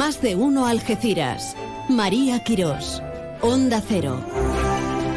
[0.00, 1.54] Más de uno Algeciras.
[1.90, 3.02] María Quirós.
[3.42, 4.18] Onda Cero.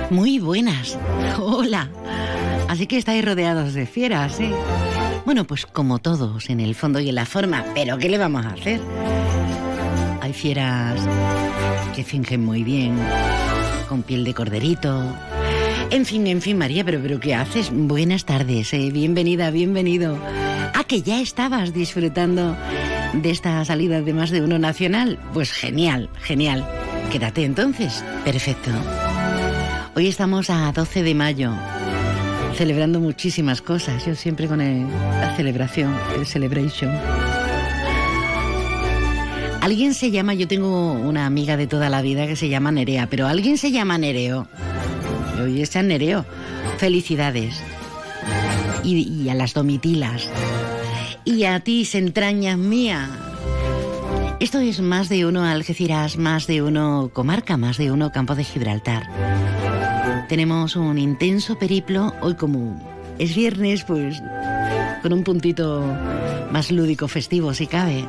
[0.10, 1.00] Muy buenas.
[1.40, 1.90] Hola.
[2.68, 4.52] Así que estáis rodeados de fieras, ¿eh?
[5.24, 8.46] Bueno, pues como todos, en el fondo y en la forma, pero ¿qué le vamos
[8.46, 8.82] a hacer?
[10.20, 11.00] Hay fieras
[11.96, 13.00] que fingen muy bien,
[13.88, 15.02] con piel de corderito.
[15.92, 17.70] En fin, en fin, María, pero, pero ¿qué haces?
[17.72, 18.90] Buenas tardes, ¿eh?
[18.92, 20.18] bienvenida, bienvenido.
[20.74, 22.58] Ah, que ya estabas disfrutando
[23.14, 25.20] de esta salida de más de uno nacional.
[25.34, 26.68] Pues genial, genial.
[27.12, 28.04] Quédate entonces.
[28.24, 28.72] Perfecto.
[29.96, 31.52] Hoy estamos a 12 de mayo,
[32.56, 34.06] celebrando muchísimas cosas.
[34.06, 36.92] Yo siempre con la celebración, el celebration.
[39.62, 43.08] Alguien se llama, yo tengo una amiga de toda la vida que se llama Nerea,
[43.08, 44.48] pero alguien se llama Nereo.
[45.42, 46.26] Hoy es San Nereo.
[46.80, 47.62] Felicidades.
[48.84, 50.28] Y, y a las domitilas.
[51.26, 53.10] Y a ti, entrañas mía.
[54.40, 58.44] Esto es más de uno Algeciras, más de uno comarca, más de uno campo de
[58.44, 59.08] Gibraltar.
[60.28, 62.78] Tenemos un intenso periplo, hoy como
[63.20, 64.22] es viernes, pues
[65.02, 65.86] con un puntito
[66.52, 68.06] más lúdico festivo si cabe.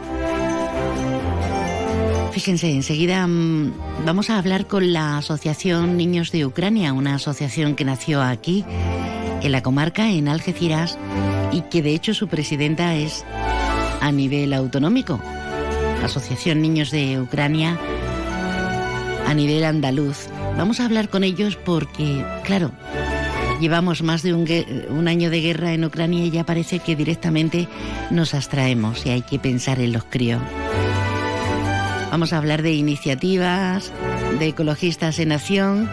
[2.32, 7.84] Fíjense, enseguida mm, vamos a hablar con la Asociación Niños de Ucrania, una asociación que
[7.84, 8.64] nació aquí,
[9.40, 10.98] en la comarca, en Algeciras,
[11.54, 13.24] y que de hecho su presidenta es
[14.00, 15.20] a nivel autonómico.
[16.02, 17.78] Asociación Niños de Ucrania
[19.26, 20.28] a nivel andaluz.
[20.58, 22.72] Vamos a hablar con ellos porque, claro,
[23.60, 24.46] llevamos más de un,
[24.90, 27.68] un año de guerra en Ucrania y ya parece que directamente
[28.10, 30.42] nos abstraemos y hay que pensar en los críos.
[32.10, 33.92] Vamos a hablar de iniciativas,
[34.38, 35.88] de ecologistas en acción.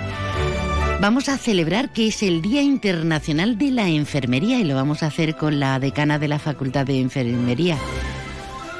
[1.02, 5.08] Vamos a celebrar que es el Día Internacional de la Enfermería y lo vamos a
[5.08, 7.76] hacer con la decana de la Facultad de Enfermería,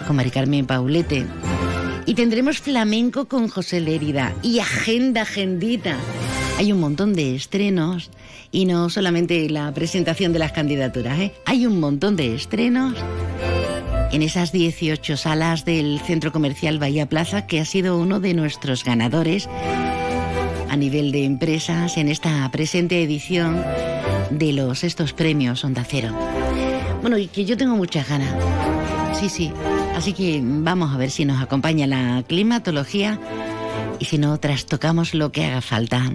[0.06, 1.26] con Mari Carmen Paulete.
[2.06, 5.98] Y tendremos flamenco con José Lérida y agenda, agendita.
[6.60, 8.12] Hay un montón de estrenos
[8.52, 11.34] y no solamente la presentación de las candidaturas, ¿eh?
[11.48, 12.94] hay un montón de estrenos
[14.12, 18.84] en esas 18 salas del Centro Comercial Bahía Plaza, que ha sido uno de nuestros
[18.84, 19.50] ganadores
[20.72, 23.62] a nivel de empresas en esta presente edición
[24.30, 26.18] de los estos premios Onda Cero.
[27.02, 28.34] Bueno, y que yo tengo muchas ganas.
[29.20, 29.52] Sí, sí.
[29.98, 33.20] Así que vamos a ver si nos acompaña la climatología
[34.00, 36.10] y si no, trastocamos lo que haga falta.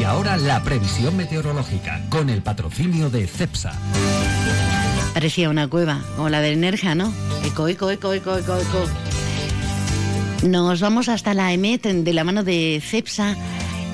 [0.00, 3.72] Y ahora la previsión meteorológica con el patrocinio de CEPSA.
[5.14, 7.12] Parecía una cueva, como la del Nerja, ¿no?
[7.44, 9.11] Eco, eco, eco, eco, eco, eco.
[10.42, 13.36] Nos vamos hasta la EMET de la mano de CEPSA.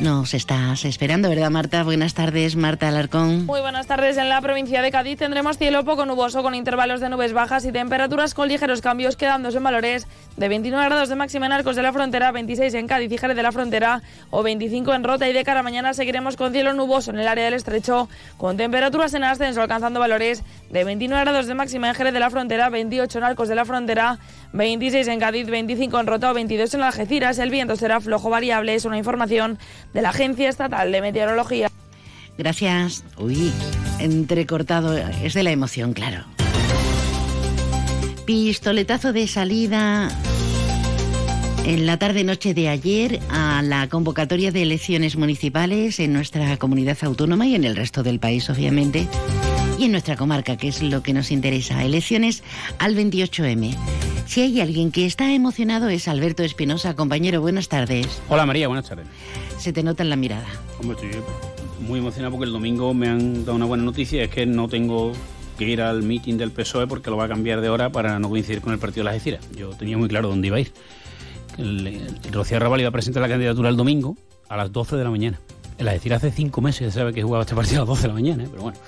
[0.01, 1.83] Nos estás esperando, ¿verdad, Marta?
[1.83, 3.47] Buenas tardes, Marta Alarcón.
[3.47, 4.17] Muy buenas tardes.
[4.17, 7.73] En la provincia de Cádiz tendremos cielo poco nuboso con intervalos de nubes bajas y
[7.73, 10.07] temperaturas con ligeros cambios quedándose en valores
[10.37, 13.37] de 29 grados de máxima en Arcos de la Frontera, 26 en Cádiz y Jerez
[13.37, 17.11] de la Frontera o 25 en Rota y de cara mañana seguiremos con cielo nuboso
[17.11, 21.55] en el área del estrecho con temperaturas en ascenso alcanzando valores de 29 grados de
[21.55, 24.21] máxima en Jerez de la Frontera, 28 en Arcos de la Frontera,
[24.53, 27.39] 26 en Cádiz, 25 en Rota o 22 en Algeciras.
[27.39, 29.59] El viento será flojo variable, es una información
[29.93, 31.69] de la Agencia Estatal de Meteorología.
[32.37, 33.05] Gracias.
[33.19, 33.53] Uy,
[33.99, 34.97] entrecortado.
[34.97, 36.25] Es de la emoción, claro.
[38.25, 40.09] Pistoletazo de salida
[41.65, 47.47] en la tarde-noche de ayer a la convocatoria de elecciones municipales en nuestra comunidad autónoma
[47.47, 49.07] y en el resto del país, obviamente,
[49.79, 51.85] y en nuestra comarca, que es lo que nos interesa.
[51.85, 52.43] Elecciones
[52.79, 53.77] al 28M.
[54.27, 56.95] Si hay alguien que está emocionado es Alberto Espinosa.
[56.95, 58.21] Compañero, buenas tardes.
[58.29, 59.07] Hola María, buenas tardes.
[59.59, 60.47] Se te nota en la mirada.
[60.81, 61.23] Hombre, estoy
[61.81, 65.13] muy emocionado porque el domingo me han dado una buena noticia, es que no tengo
[65.57, 68.29] que ir al meeting del PSOE porque lo va a cambiar de hora para no
[68.29, 69.49] coincidir con el partido de las Algeciras.
[69.57, 70.73] Yo tenía muy claro dónde iba a ir.
[71.57, 74.17] El, el Rocío Arrabal iba a presentar la candidatura el domingo
[74.49, 75.41] a las 12 de la mañana.
[75.79, 78.09] Las Algeciras hace cinco meses se sabe que jugaba este partido a las 12 de
[78.09, 78.49] la mañana, ¿eh?
[78.51, 78.79] pero bueno.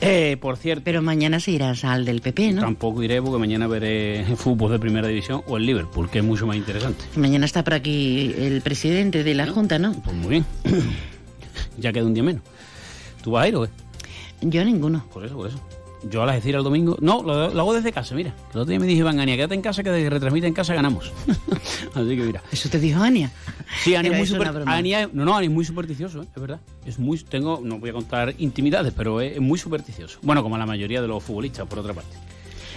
[0.00, 2.60] Eh, por cierto, Pero mañana se irás al del PP, ¿no?
[2.62, 6.46] tampoco iré porque mañana veré fútbol de primera división o el Liverpool, que es mucho
[6.46, 7.04] más interesante.
[7.16, 9.92] Mañana está por aquí el presidente de la Junta, ¿no?
[9.92, 10.44] Pues muy bien.
[11.78, 12.42] ya queda un día menos.
[13.22, 13.70] ¿Tú vas a ir o qué?
[14.42, 15.06] Yo ninguno.
[15.12, 15.58] Por eso, por eso.
[16.10, 16.96] Yo a las decir el domingo.
[17.00, 18.34] No, lo, lo hago desde casa, mira.
[18.52, 20.52] El otro día me dije Iván Ania, quédate en casa que de que retransmite en
[20.54, 21.12] casa ganamos.
[21.94, 22.42] Así que mira.
[22.52, 23.30] ¿Eso te dijo Ania?
[23.82, 24.48] Sí, Ania es muy super-.
[24.66, 26.26] Ania- no, no, Ania es muy supersticioso, ¿eh?
[26.34, 26.60] es verdad.
[26.84, 30.18] Es muy, tengo, no voy a contar intimidades, pero es, es muy supersticioso.
[30.22, 32.16] Bueno, como la mayoría de los futbolistas, por otra parte.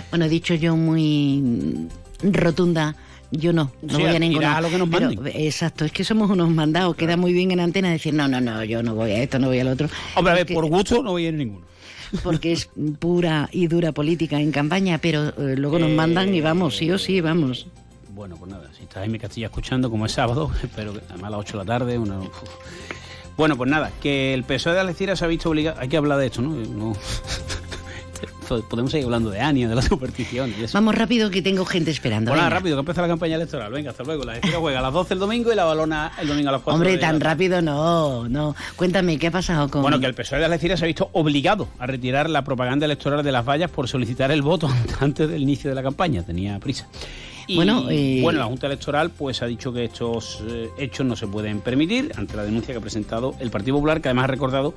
[0.10, 1.88] Bueno, he dicho yo muy
[2.24, 2.96] rotunda
[3.32, 4.58] Yo no, no Sí, voy a ninguna.
[4.58, 6.96] a lo que nos Pero, exacto, es que somos unos mandados.
[6.96, 9.48] Queda muy bien en antena decir, no, no, no, yo no voy a esto, no
[9.48, 9.90] voy al otro.
[10.16, 11.66] Hombre, a ver, Porque- por gusto no voy a ir a ninguno.
[12.24, 12.70] Porque es
[13.00, 16.98] pura y dura política en campaña, pero eh, luego nos mandan y vamos, sí o
[16.98, 17.68] sí, vamos.
[18.10, 21.40] Bueno, pues nada, si está Jaime Castilla escuchando, como es sábado, que además a las
[21.40, 21.98] 8 de la tarde.
[22.00, 22.28] una- uf.
[23.38, 25.80] Bueno, pues nada, que el PSOE de Algeciras se ha visto obligado.
[25.80, 26.50] Hay que hablar de esto, ¿no?
[26.56, 26.94] No-
[28.70, 30.78] Podemos seguir hablando de Ania, de la superstición y eso.
[30.78, 32.32] Vamos rápido que tengo gente esperando.
[32.32, 32.50] Venga.
[32.50, 33.72] rápido, que empieza la campaña electoral.
[33.72, 34.24] Venga, hasta luego.
[34.24, 36.62] La Algeciras juega a las 12 el domingo y la balona el domingo a las
[36.62, 38.56] 4 Hombre, tan rápido no, no.
[38.76, 39.82] Cuéntame, ¿qué ha pasado con...?
[39.82, 43.24] Bueno, que el PSOE de Algeciras se ha visto obligado a retirar la propaganda electoral
[43.24, 46.24] de las vallas por solicitar el voto antes del inicio de la campaña.
[46.24, 46.88] Tenía prisa.
[47.48, 51.16] Y, Bueno, eh, bueno, la Junta Electoral pues ha dicho que estos eh, hechos no
[51.16, 54.28] se pueden permitir ante la denuncia que ha presentado el Partido Popular, que además ha
[54.28, 54.74] recordado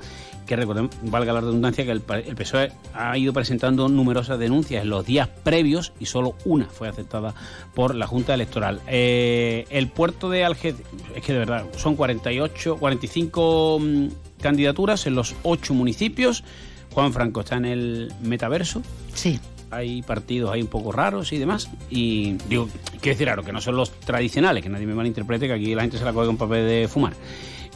[0.47, 4.91] que, recordemos, valga la redundancia, que el, el PSOE ha ido presentando numerosas denuncias en
[4.91, 7.35] los días previos y solo una fue aceptada
[7.75, 8.81] por la Junta Electoral.
[8.87, 10.81] Eh, el puerto de Algeciras,
[11.15, 14.07] es que de verdad, son 48, 45 mm,
[14.41, 16.45] candidaturas en los ocho municipios.
[16.93, 18.83] Juan Franco está en el metaverso,
[19.15, 19.39] Sí.
[19.71, 21.71] Hay partidos ahí un poco raros y demás.
[21.91, 22.69] Y digo,
[23.01, 25.83] quiero decir, claro, que no son los tradicionales, que nadie me malinterprete, que aquí la
[25.83, 27.15] gente se la coge con papel de fumar.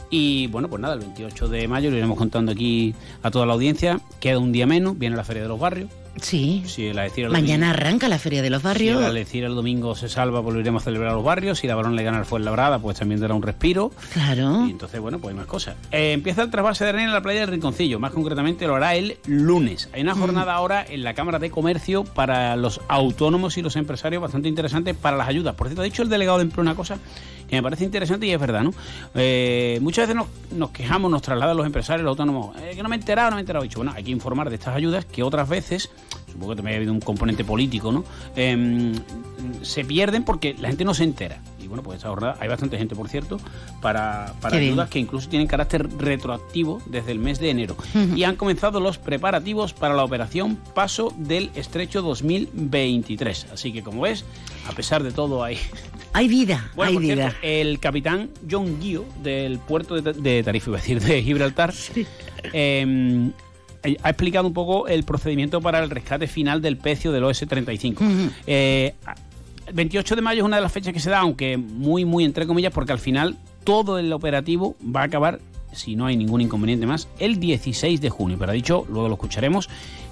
[0.09, 2.93] Y bueno, pues nada, el 28 de mayo lo iremos contando aquí
[3.23, 3.99] a toda la audiencia.
[4.19, 5.89] Queda un día menos, viene la Feria de los Barrios.
[6.21, 6.63] Sí.
[6.65, 8.99] Si Algeciras el Mañana domingo- arranca la Feria de los Si Barrios.
[8.99, 11.59] el Algeciras el domingo se salva, volveremos a celebrar los barrios.
[11.59, 13.91] Si la Balón le gana al Fuenlabrada, pues también dará un respiro.
[14.13, 14.65] Claro.
[14.65, 15.75] Y entonces, bueno, pues hay más cosas.
[15.91, 17.99] Eh, empieza el trasvase de arena en la playa del Rinconcillo.
[17.99, 19.89] Más concretamente lo hará el lunes.
[19.93, 24.21] Hay una jornada ahora en la Cámara de Comercio para los autónomos y los empresarios
[24.21, 25.55] bastante interesante para las ayudas.
[25.55, 26.97] Por cierto, ha dicho el delegado de empleo una cosa
[27.49, 28.73] que me parece interesante y es verdad, ¿no?
[29.13, 30.27] Eh, muchas veces nos,
[30.57, 33.35] nos quejamos, nos trasladan los empresarios, los autónomos, eh, que no me he enterado, no
[33.35, 33.63] me he enterado.
[33.63, 35.91] He dicho, bueno, hay que informar de estas ayudas que otras veces,
[36.35, 38.03] supongo que también ha habido un componente político, ¿no?
[38.35, 38.93] Em,
[39.61, 41.41] se pierden porque la gente no se entera.
[41.61, 43.39] Y bueno, pues esta jornada, hay bastante gente, por cierto,
[43.81, 47.75] para, ayudas que incluso tienen carácter retroactivo desde el mes de enero.
[48.15, 53.47] Y han comenzado los preparativos para la operación Paso del Estrecho 2023.
[53.53, 54.25] Así que, como ves,
[54.67, 55.57] a pesar de todo, hay,
[56.13, 57.15] Hay vida, bueno, hay por vida.
[57.15, 61.73] cierto, el capitán John Guío del puerto de, de Tarifa, iba a decir, de Gibraltar,
[62.53, 63.31] eh,
[64.01, 67.95] ha explicado un poco el procedimiento para el rescate final del pecio del OS-35.
[67.95, 68.31] Ujú.
[68.47, 68.93] Eh,
[69.67, 72.23] el 28 de mayo es una de las fechas que se da, aunque muy, muy
[72.23, 75.39] entre comillas, porque al final todo el operativo va a acabar,
[75.71, 78.37] si no hay ningún inconveniente más, el 16 de junio.
[78.39, 79.69] Pero ha dicho, luego lo escucharemos,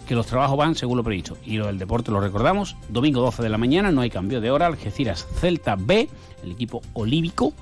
[0.08, 1.38] que los trabajos van según lo previsto.
[1.46, 4.52] Y lo del deporte lo recordamos, domingo 12 de la mañana, no hay cambio de
[4.52, 6.10] hora, Algeciras Celta B,
[6.44, 7.54] el equipo olívico.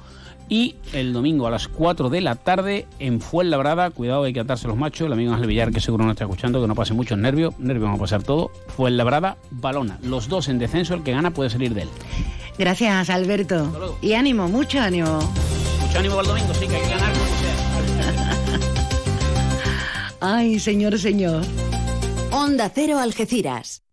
[0.51, 4.67] Y el domingo a las 4 de la tarde en Fuenlabrada, cuidado hay que atarse
[4.67, 7.17] los machos, el amigo Ángel Villar que seguro no está escuchando, que no pase muchos
[7.17, 8.51] nervios, nervios vamos a pasar todo.
[8.75, 11.89] Fuenlabrada, Balona, los dos en descenso, el que gana puede salir de él.
[12.57, 13.97] Gracias, Alberto.
[14.01, 15.21] Y ánimo, mucho ánimo.
[15.79, 18.37] Mucho ánimo al domingo, sí que hay que ganar como sea.
[20.35, 21.45] Ay, señor, señor.
[22.31, 23.83] Onda Cero Algeciras.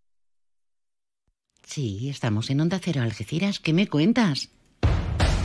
[1.65, 3.61] Sí, estamos en Onda Cero Algeciras.
[3.61, 4.51] ¿Qué me cuentas?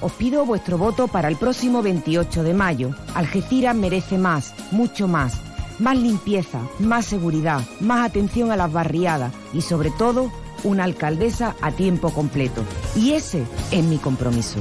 [0.00, 2.90] Os pido vuestro voto para el próximo 28 de mayo.
[3.14, 5.40] Algeciras merece más, mucho más.
[5.78, 10.30] Más limpieza, más seguridad, más atención a las barriadas y sobre todo
[10.64, 12.62] una alcaldesa a tiempo completo.
[12.94, 14.60] Y ese es mi compromiso.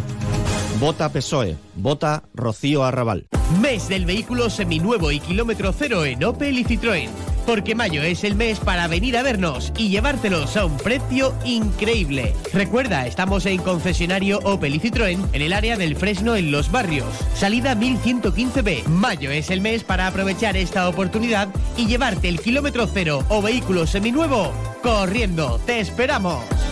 [0.80, 1.58] Vota PSOE.
[1.76, 3.28] Vota Rocío Arrabal.
[3.62, 7.10] Mes del vehículo seminuevo y kilómetro cero en Opel y Citroën.
[7.50, 12.36] Porque mayo es el mes para venir a vernos y llevártelos a un precio increíble.
[12.54, 17.08] Recuerda, estamos en concesionario Opel y Citroën en el área del Fresno en Los Barrios.
[17.34, 18.86] Salida 1115B.
[18.86, 23.88] Mayo es el mes para aprovechar esta oportunidad y llevarte el kilómetro cero o vehículo
[23.88, 24.54] seminuevo
[24.84, 25.60] corriendo.
[25.66, 26.69] ¡Te esperamos!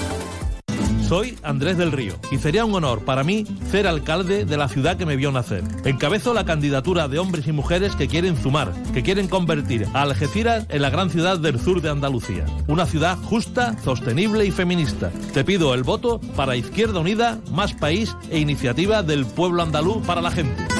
[1.08, 4.98] Soy Andrés del Río y sería un honor para mí ser alcalde de la ciudad
[4.98, 5.64] que me vio nacer.
[5.86, 10.66] Encabezo la candidatura de hombres y mujeres que quieren sumar, que quieren convertir a Algeciras
[10.68, 12.46] en la gran ciudad del sur de Andalucía.
[12.68, 15.10] Una ciudad justa, sostenible y feminista.
[15.34, 20.22] Te pido el voto para Izquierda Unida, Más País e Iniciativa del Pueblo Andaluz para
[20.22, 20.77] la Gente.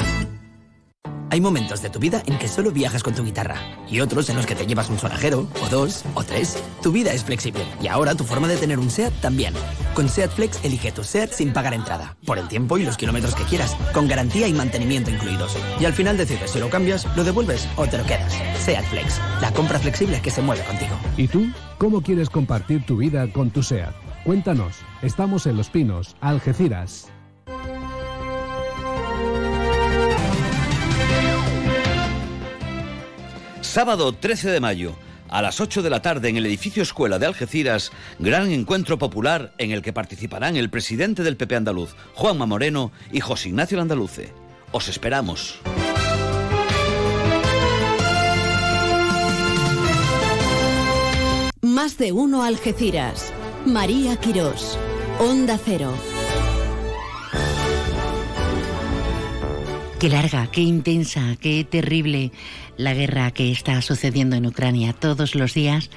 [1.38, 4.34] Hay momentos de tu vida en que solo viajas con tu guitarra y otros en
[4.34, 6.60] los que te llevas un sonajero, o dos, o tres.
[6.82, 9.54] Tu vida es flexible y ahora tu forma de tener un SEAT también.
[9.94, 13.36] Con SEAT Flex elige tu SEAT sin pagar entrada, por el tiempo y los kilómetros
[13.36, 15.56] que quieras, con garantía y mantenimiento incluidos.
[15.78, 18.32] Y al final decides si lo cambias, lo devuelves o te lo quedas.
[18.58, 20.96] SEAT Flex, la compra flexible que se mueve contigo.
[21.16, 21.46] ¿Y tú?
[21.78, 23.94] ¿Cómo quieres compartir tu vida con tu SEAT?
[24.24, 24.74] Cuéntanos.
[25.02, 27.12] Estamos en Los Pinos, Algeciras.
[33.68, 34.94] Sábado 13 de mayo,
[35.28, 39.52] a las 8 de la tarde en el edificio Escuela de Algeciras, gran encuentro popular
[39.58, 44.32] en el que participarán el presidente del PP andaluz, Juanma Moreno, y José Ignacio Landaluce.
[44.72, 45.60] Os esperamos.
[51.60, 53.34] Más de uno Algeciras.
[53.66, 54.78] María Quirós.
[55.18, 55.92] Onda Cero.
[60.00, 62.30] Qué larga, qué intensa, qué terrible
[62.78, 65.90] la guerra que está sucediendo en Ucrania todos los días.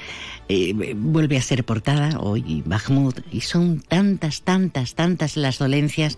[0.54, 6.18] Eh, vuelve a ser portada hoy Bakhmut y son tantas, tantas, tantas las dolencias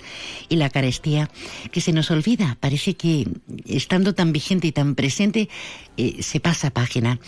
[0.50, 1.30] y la carestía
[1.72, 2.58] que se nos olvida.
[2.60, 3.28] Parece que
[3.68, 5.50] estando tan vigente y tan presente
[5.98, 7.20] eh, se pasa página.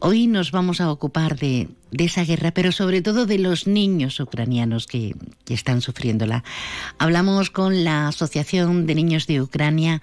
[0.00, 4.18] Hoy nos vamos a ocupar de, de esa guerra, pero sobre todo de los niños
[4.18, 5.14] ucranianos que,
[5.44, 6.42] que están sufriéndola.
[6.98, 10.02] Hablamos con la Asociación de Niños de Ucrania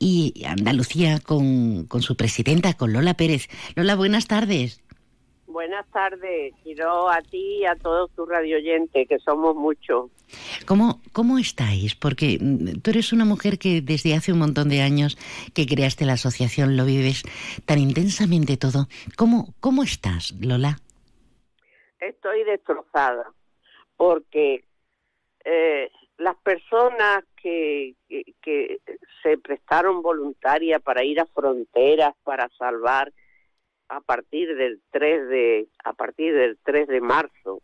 [0.00, 3.48] y Andalucía con, con su presidenta, con Lola Pérez.
[3.76, 4.80] Lola, buenas tardes.
[5.54, 10.10] Buenas tardes, quiero a ti y a todos tus radioyentes, que somos muchos.
[10.66, 11.94] ¿Cómo, ¿Cómo estáis?
[11.94, 15.16] Porque mm, tú eres una mujer que desde hace un montón de años
[15.54, 17.22] que creaste la asociación, lo vives
[17.66, 18.88] tan intensamente todo.
[19.16, 20.78] ¿Cómo, cómo estás, Lola?
[22.00, 23.30] Estoy destrozada
[23.96, 24.64] porque
[25.44, 28.80] eh, las personas que, que, que
[29.22, 33.12] se prestaron voluntarias para ir a fronteras, para salvar
[33.96, 37.60] a partir del 3 de a partir del 3 de marzo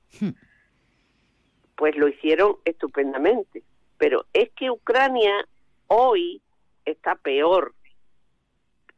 [1.76, 3.62] pues lo hicieron estupendamente
[3.98, 5.32] pero es que Ucrania
[5.88, 6.40] hoy
[6.84, 7.74] está peor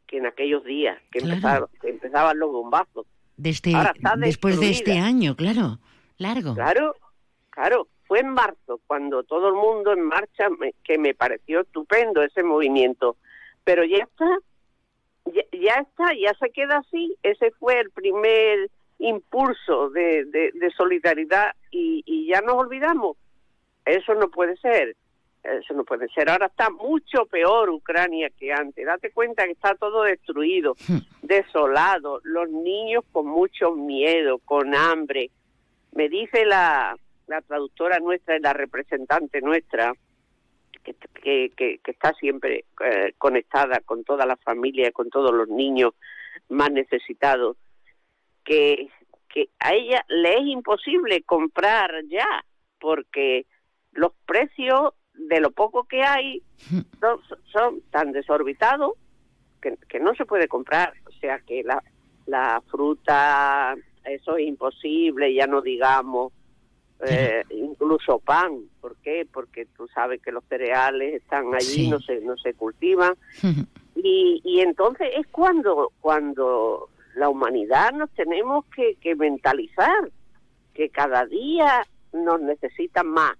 [0.07, 1.35] que en aquellos días que, Claro.
[1.35, 5.79] empezaron, que empezaban los bombazos Desde, Ahora está después de este año, claro,
[6.19, 6.55] largo.
[6.55, 6.95] Claro,
[7.51, 7.89] claro.
[8.07, 12.43] Fue en marzo cuando todo el mundo en marcha, me- que me pareció estupendo ese
[12.43, 13.17] movimiento.
[13.65, 14.27] Pero ya está,
[15.27, 17.15] ya, ya está, ya se queda así.
[17.23, 23.17] Ese fue el primer impulso de, de- de solidaridad y, y ya nos olvidamos.
[23.85, 24.97] Eso no puede ser.
[25.43, 26.31] Eso no puede ser.
[26.31, 28.87] Ahora está mucho peor Ucrania que antes.
[28.87, 30.77] Date cuenta que está todo destruido,
[31.23, 35.31] desolado, los niños con mucho miedo, con hambre.
[35.97, 39.93] Me dice la, la traductora nuestra y la representante nuestra,
[40.85, 45.49] que, que, que- que está siempre eh, conectada con toda la familia, con todos los
[45.49, 45.93] niños
[46.49, 47.57] más necesitados,
[48.45, 48.89] que,
[49.29, 52.45] que a ella le es imposible comprar ya,
[52.81, 53.47] porque
[53.93, 56.43] los precios de lo poco que hay
[57.01, 57.21] son,
[57.53, 58.95] son tan desorbitados
[59.61, 60.95] que, que no se puede comprar.
[61.07, 61.83] O sea que la,
[62.27, 63.75] la fruta,
[64.05, 66.33] eso es imposible, ya no digamos,
[67.09, 68.61] eh, incluso pan.
[68.81, 69.27] ¿Por qué?
[69.33, 71.91] Porque tú sabes que los cereales están allí, Sí.
[71.91, 73.15] no se no se cultivan.
[73.95, 80.11] Y, y entonces es cuando, cuando la humanidad nos tenemos que, que mentalizar
[80.75, 83.37] que cada día nos necesitan más.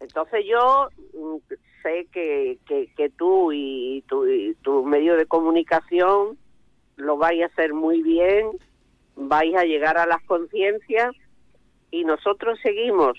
[0.00, 1.36] Entonces yo mm,
[1.82, 6.38] sé que, que, que tú y tu, y tu medio de comunicación
[6.96, 8.50] lo vais a hacer muy bien,
[9.16, 11.12] vais a llegar a las conciencias
[11.90, 13.16] y nosotros seguimos.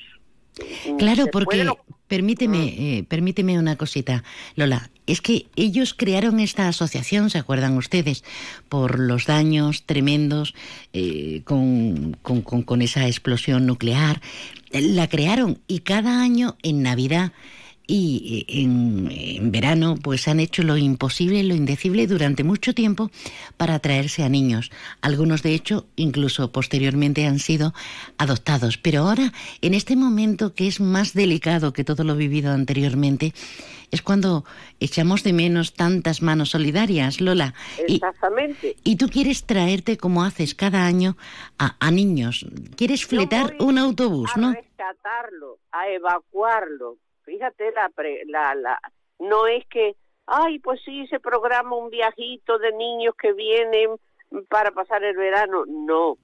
[0.89, 1.65] Mm, Claro, porque
[2.07, 4.23] permíteme, eh, permíteme una cosita,
[4.55, 4.89] Lola.
[5.05, 8.23] Es que ellos crearon esta asociación, ¿se acuerdan ustedes?
[8.67, 10.53] Por los daños tremendos
[10.93, 14.21] eh, con, con- con- con esa explosión nuclear.
[14.71, 17.31] Eh, La crearon y cada año en Navidad
[17.89, 23.10] y eh, en, en verano pues han hecho lo imposible, lo indecible durante mucho tiempo
[23.58, 24.69] para atraerse a niños.
[25.01, 27.74] Algunos de hecho incluso posteriormente han sido
[28.19, 28.77] adoptados.
[28.77, 33.34] Pero ahora, en este momento que es más delicado que todo lo vivido anteriormente,
[33.89, 34.46] es cuando
[34.79, 37.55] echamos de menos tantas manos solidarias, Lola.
[37.88, 38.75] Y, Exactamente.
[38.84, 41.17] y tú quieres traerte como haces cada año
[41.58, 42.46] a, a niños.
[42.75, 44.53] Quieres fletar un autobús, a ¿no?
[44.53, 46.98] rescatarlo, a evacuarlo.
[47.29, 48.79] Fíjate, la, pre- la, la,
[49.19, 49.95] no es que,
[50.25, 53.91] ay, pues sí, se programa un viajito de niños que vienen
[54.50, 55.63] para pasar el verano.
[55.67, 56.17] No,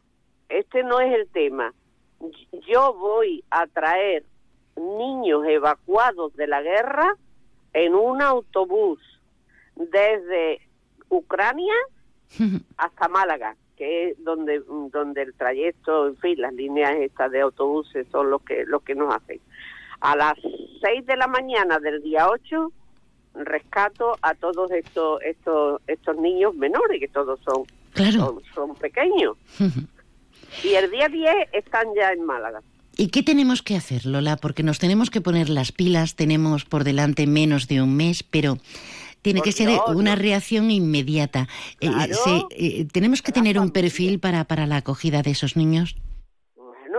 [0.49, 1.71] este no es el tema.
[2.67, 4.23] Yo voy a traer
[4.75, 7.15] niños evacuados de la guerra
[7.73, 8.99] en un autobús
[9.75, 10.59] desde
[11.09, 11.75] Ucrania
[12.77, 14.59] hasta Málaga, que es donde,
[14.91, 18.95] donde el trayecto, en fin, las líneas estas de autobuses son los que, los que
[18.95, 19.39] nos hacen.
[20.05, 20.35] A las
[20.81, 22.71] 6 de la mañana del día 8
[23.33, 27.65] rescato a todos estos estos estos niños menores, que todos son,
[28.13, 29.35] son, son pequeños.
[30.63, 32.61] Y el día 10 están ya en Málaga.
[32.97, 34.37] ¿Y qué tenemos que hacer, Lola?
[34.37, 38.57] Porque nos tenemos que poner las pilas, tenemos por delante menos de un mes, pero
[39.21, 41.49] tiene que ser una reacción inmediata.
[41.81, 41.89] Eh,
[42.51, 45.95] eh, ¿Tenemos que tener un perfil para, para la acogida de esos niños?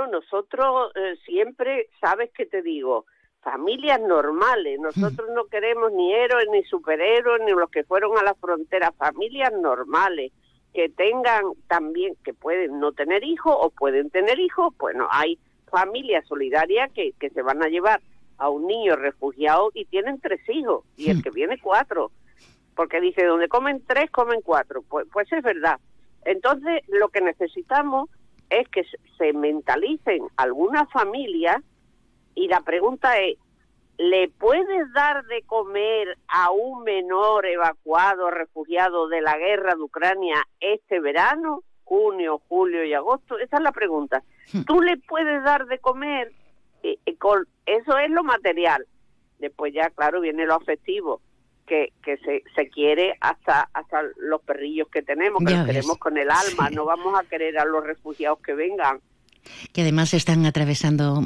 [0.06, 3.06] Bueno, nosotros eh, siempre, sabes que te digo,
[3.40, 4.78] familias normales.
[4.78, 9.52] Nosotros no queremos ni héroes, ni superhéroes, ni los que fueron a la frontera, familias
[9.52, 10.32] normales
[10.72, 15.38] que tengan también, que pueden no tener hijos o pueden tener hijos, bueno, hay
[15.70, 18.00] familias solidarias que, que se van a llevar
[18.38, 22.12] a un niño refugiado y tienen tres hijos y el que viene cuatro,
[22.76, 24.82] porque dice, donde comen tres, comen cuatro.
[24.88, 25.80] Pues, pues es verdad.
[26.24, 28.10] Entonces, lo que necesitamos
[28.50, 28.84] es que
[29.18, 31.58] se mentalicen algunas familias
[32.34, 33.38] y la pregunta es,
[33.98, 40.46] ¿le puedes dar de comer a un menor evacuado, refugiado de la guerra de Ucrania
[40.60, 41.62] este verano?
[41.84, 43.38] Junio, julio y agosto.
[43.38, 44.22] Esa es la pregunta.
[44.52, 44.62] Hmm.
[44.64, 46.32] ¿Tú le puedes dar de comer?
[46.82, 48.86] Eh, eh, con, eso es lo material.
[49.38, 51.20] Después ya, claro, viene lo afectivo,
[51.66, 56.16] que, que se, se quiere hasta, hasta los perrillos que tenemos, que los queremos con
[56.16, 56.70] el alma.
[56.70, 59.00] No vamos a querer a los refugiados que vengan.
[59.72, 61.24] Que además están atravesando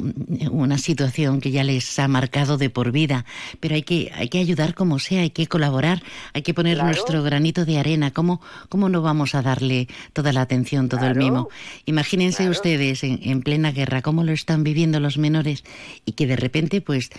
[0.51, 3.25] una situación que ya les ha marcado de por vida,
[3.59, 7.23] pero hay que, hay que ayudar como sea, hay que colaborar, hay que poner nuestro
[7.23, 8.11] granito de arena.
[8.11, 11.49] ¿Cómo, ¿Cómo no vamos a darle toda la atención, todo el mimo?
[11.85, 15.63] Imagínense ustedes en, en plena guerra, cómo lo están viviendo los menores
[16.05, 17.09] y que de repente, pues,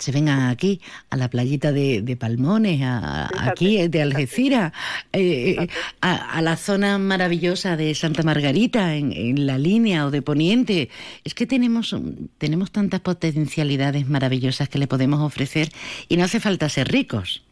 [0.00, 0.80] se vengan aquí,
[1.10, 4.72] a la playita de, de Palmones, a, aquí de Algeciras,
[5.12, 5.68] eh, eh,
[6.00, 10.88] a, la zona maravillosa de Santa Margarita, en, la línea o de Poniente.
[11.24, 11.94] Es que tenemos,
[12.38, 15.68] tenemos tantas potencialidades maravillosas que le podemos ofrecer
[16.08, 17.46] y no hace falta ser ricos.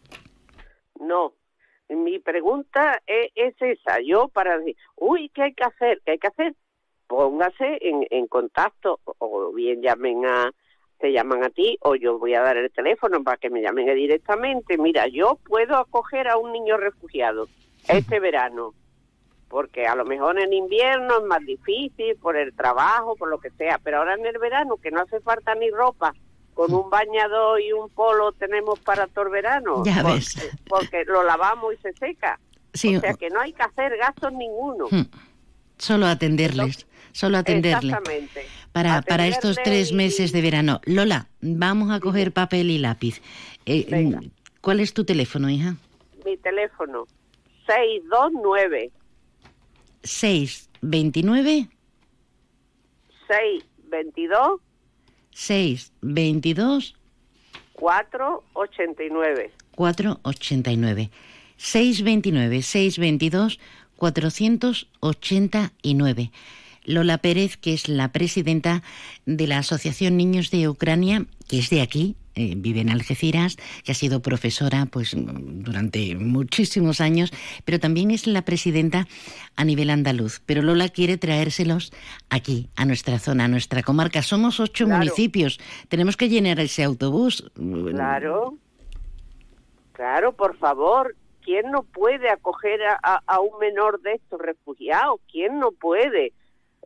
[1.00, 1.34] No,
[1.88, 4.00] mi pregunta es, esa.
[4.04, 6.00] Yo para decir, uy, ¿qué hay que hacer?
[6.04, 6.54] ¿Qué hay que hacer?
[7.06, 10.50] Póngase en, en contacto o bien llamen a
[10.98, 13.86] te llaman a ti o yo voy a dar el teléfono para que me llamen
[13.94, 14.76] directamente.
[14.78, 17.48] Mira, yo puedo acoger a un niño refugiado
[17.88, 18.74] este verano,
[19.48, 23.50] porque a lo mejor en invierno es más difícil por el trabajo, por lo que
[23.50, 26.14] sea, pero ahora en el verano que no hace falta ni ropa,
[26.58, 30.50] con un bañador y un polo tenemos para todo el verano, ya porque, ves.
[30.68, 32.40] porque lo lavamos y se seca.
[32.74, 34.88] O sea que no hay que hacer gastos ninguno.
[35.78, 37.92] Solo atenderles, solo atenderles.
[37.92, 40.80] Exactamente para, para estos tres meses de verano.
[40.84, 43.20] Lola, vamos a coger papel y lápiz.
[43.66, 44.18] Eh,
[44.60, 45.76] ¿Cuál es tu teléfono, hija?
[46.24, 47.06] Mi teléfono,
[47.66, 48.90] 629.
[50.02, 51.68] 629.
[53.28, 54.60] 622.
[55.32, 56.96] 622.
[57.74, 59.52] 489.
[59.74, 61.10] 489.
[61.56, 63.58] 629, 622,
[63.96, 66.30] 489.
[66.88, 68.82] Lola Pérez, que es la presidenta
[69.26, 73.92] de la Asociación Niños de Ucrania, que es de aquí, eh, vive en Algeciras, que
[73.92, 77.30] ha sido profesora pues durante muchísimos años,
[77.66, 79.06] pero también es la presidenta
[79.54, 80.40] a nivel andaluz.
[80.46, 81.92] Pero Lola quiere traérselos
[82.30, 84.22] aquí, a nuestra zona, a nuestra comarca.
[84.22, 87.50] Somos ocho municipios, tenemos que llenar ese autobús.
[87.90, 88.56] Claro,
[89.92, 91.14] claro, por favor.
[91.42, 95.18] ¿Quién no puede acoger a un menor de estos refugiados?
[95.30, 96.32] ¿Quién no puede?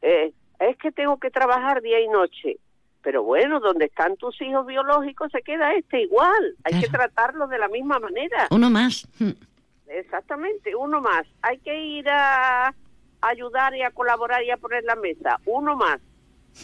[0.03, 2.59] Eh, es que tengo que trabajar día y noche.
[3.03, 6.57] Pero bueno, donde están tus hijos biológicos se queda este igual.
[6.65, 8.47] Hay que tratarlo de la misma manera.
[8.51, 9.09] Uno más.
[9.89, 11.27] Exactamente, uno más.
[11.43, 12.73] Hay que ir a
[13.21, 15.41] ayudar y a colaborar y a poner la mesa.
[15.47, 16.01] Uno más.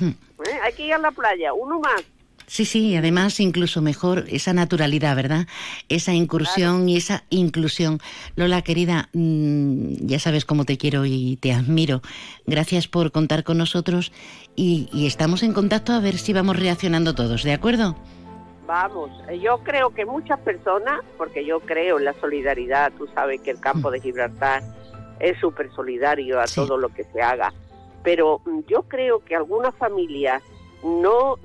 [0.00, 0.58] ¿Eh?
[0.62, 1.52] Hay que ir a la playa.
[1.52, 2.04] Uno más.
[2.48, 5.46] Sí, sí, además incluso mejor esa naturalidad, ¿verdad?
[5.90, 8.00] Esa incursión y esa inclusión.
[8.36, 12.00] Lola, querida, mm, ya sabes cómo te quiero y te admiro.
[12.46, 14.12] Gracias por contar con nosotros
[14.56, 17.96] y, estamos en contacto a ver si vamos reaccionando todos, ¿de acuerdo?
[18.66, 19.10] Vamos,
[19.42, 23.60] yo creo que muchas personas, porque yo creo en la solidaridad, tú sabes que el
[23.60, 24.62] campo de Gibraltar
[25.20, 27.52] es súper solidario a todo lo que se haga,
[28.02, 30.42] pero yo creo que algunas familias
[30.82, 31.36] no,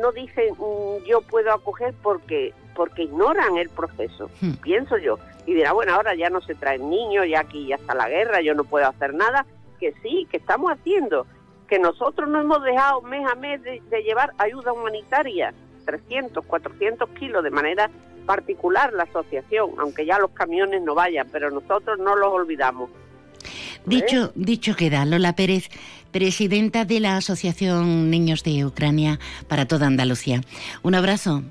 [0.00, 4.54] no dicen mm, yo puedo acoger porque, porque ignoran el proceso, hmm.
[4.62, 5.18] pienso yo.
[5.46, 8.40] Y dirá, bueno, ahora ya no se traen niños, ya aquí ya está la guerra,
[8.40, 9.46] yo no puedo hacer nada.
[9.78, 11.26] Que sí, que estamos haciendo.
[11.66, 15.54] Que nosotros no hemos dejado mes a mes de, llevar ayuda humanitaria,
[15.86, 17.90] 300, 400 kilos, de manera
[18.26, 22.90] particular la asociación, aunque ya los camiones no vayan, pero nosotros no los olvidamos.
[23.86, 25.68] Dicho, dicho queda, Lola Pérez,
[26.10, 30.42] presidenta de la Asociación Niños de Ucrania para toda Andalucía.
[30.82, 31.42] Un abrazo.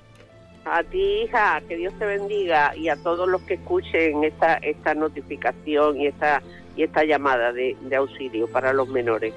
[0.65, 4.93] A ti, hija, que Dios te bendiga y a todos los que escuchen esta, esta
[4.93, 6.43] notificación y esta,
[6.75, 9.33] y esta llamada de, de auxilio para los menores.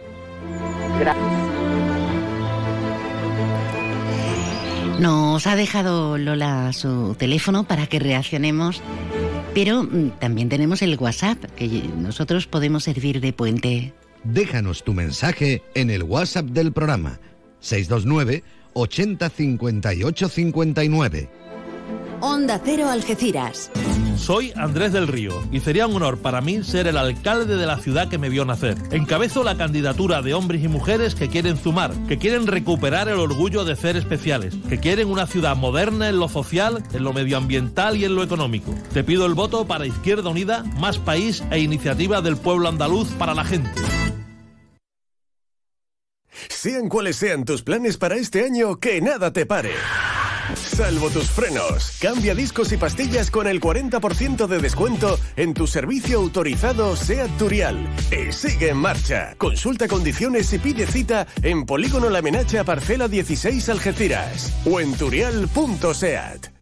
[0.98, 1.51] Gracias.
[5.00, 8.83] Nos ha dejado Lola su teléfono para que reaccionemos,
[9.55, 13.92] pero mm, también tenemos el WhatsApp, que nosotros podemos servir de puente.
[14.24, 17.18] Déjanos tu mensaje en el WhatsApp del programa
[17.61, 21.31] 629 80 58 59.
[22.20, 23.70] Onda Cero Algeciras.
[24.16, 27.79] Soy Andrés del Río y sería un honor para mí ser el alcalde de la
[27.79, 28.77] ciudad que me vio nacer.
[28.90, 33.64] Encabezo la candidatura de hombres y mujeres que quieren sumar, que quieren recuperar el orgullo
[33.64, 38.05] de ser especiales, que quieren una ciudad moderna en lo social, en lo medioambiental y
[38.05, 38.75] en lo económico.
[38.92, 43.35] Te pido el voto para Izquierda Unida, Más País e Iniciativa del Pueblo Andaluz para
[43.35, 43.70] la gente.
[46.48, 49.72] Sean cuales sean tus planes para este año, que nada te pare.
[50.55, 51.98] Salvo tus frenos.
[52.00, 57.88] Cambia discos y pastillas con el 40% de descuento en tu servicio autorizado SEAT Turial.
[58.11, 59.35] Y sigue en marcha.
[59.38, 66.52] Consulta condiciones y pide cita en Polígono La Menacha Parcela 16 Algeciras o en turial.seat.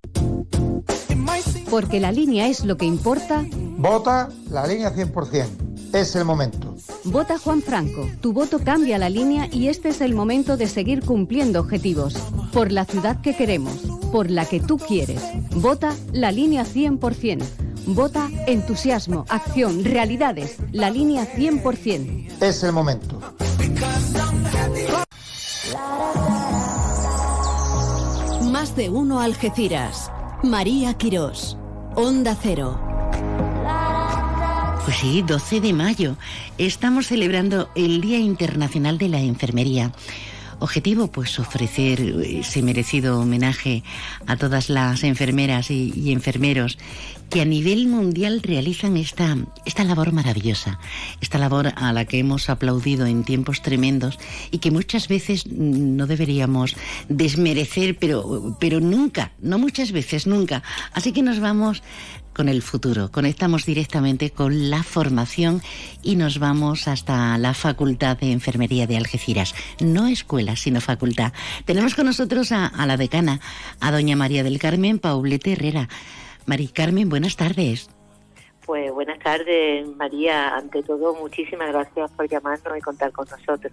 [1.70, 3.44] Porque la línea es lo que importa.
[3.52, 5.94] Vota la línea 100%.
[5.94, 6.69] Es el momento.
[7.04, 8.08] Vota Juan Franco.
[8.20, 12.14] Tu voto cambia la línea y este es el momento de seguir cumpliendo objetivos.
[12.52, 13.74] Por la ciudad que queremos,
[14.12, 15.22] por la que tú quieres.
[15.50, 17.42] Vota la línea 100%.
[17.86, 20.56] Vota entusiasmo, acción, realidades.
[20.72, 22.42] La línea 100%.
[22.42, 23.18] Es el momento.
[28.50, 30.10] Más de uno Algeciras.
[30.42, 31.56] María Quirós.
[31.96, 32.89] Onda Cero.
[34.90, 36.16] Pues sí, 12 de mayo.
[36.58, 39.92] Estamos celebrando el Día Internacional de la Enfermería.
[40.58, 43.84] Objetivo, pues ofrecer ese merecido homenaje
[44.26, 46.76] a todas las enfermeras y, y, enfermeros
[47.30, 50.80] que a nivel mundial realizan esta, esta labor maravillosa,
[51.20, 54.18] esta labor a la que hemos aplaudido en tiempos tremendos
[54.50, 56.74] y que muchas veces no deberíamos
[57.08, 60.64] desmerecer, pero, pero nunca, no muchas veces, nunca.
[60.92, 61.84] Así que nos vamos
[62.34, 63.10] con el futuro.
[63.10, 65.62] Conectamos directamente con la formación
[66.02, 69.54] y nos vamos hasta la Facultad de Enfermería de Algeciras.
[69.80, 71.32] No escuela, sino facultad.
[71.64, 73.40] Tenemos con nosotros a, a la decana,
[73.80, 75.88] a doña María del Carmen Paulete Herrera.
[76.46, 77.90] María Carmen, buenas tardes.
[78.66, 80.56] Pues buenas tardes, María.
[80.56, 83.72] Ante todo, muchísimas gracias por llamarnos y contar con nosotros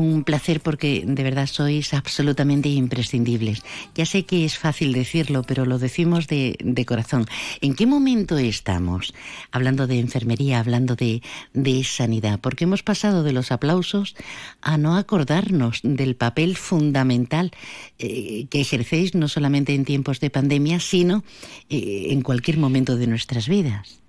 [0.00, 3.62] un placer porque de verdad sois absolutamente imprescindibles.
[3.94, 7.26] Ya sé que es fácil decirlo, pero lo decimos de, de corazón.
[7.60, 9.14] ¿En qué momento estamos?
[9.52, 14.16] Hablando de enfermería, hablando de, de sanidad, porque hemos pasado de los aplausos
[14.60, 17.52] a no acordarnos del papel fundamental
[17.98, 21.22] eh, que ejercéis no solamente en tiempos de pandemia, sino
[21.70, 24.02] eh, en cualquier momento de nuestras vidas.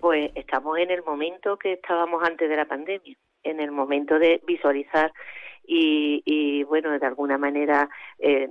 [0.00, 4.40] Pues estamos en el momento que estábamos antes de la pandemia en el momento de
[4.46, 5.12] visualizar
[5.64, 8.50] y, y bueno, de alguna manera eh,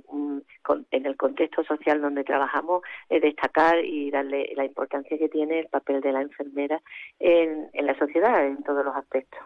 [0.62, 5.60] con, en el contexto social donde trabajamos, eh, destacar y darle la importancia que tiene
[5.60, 6.80] el papel de la enfermera
[7.18, 9.40] en, en la sociedad, en todos los aspectos.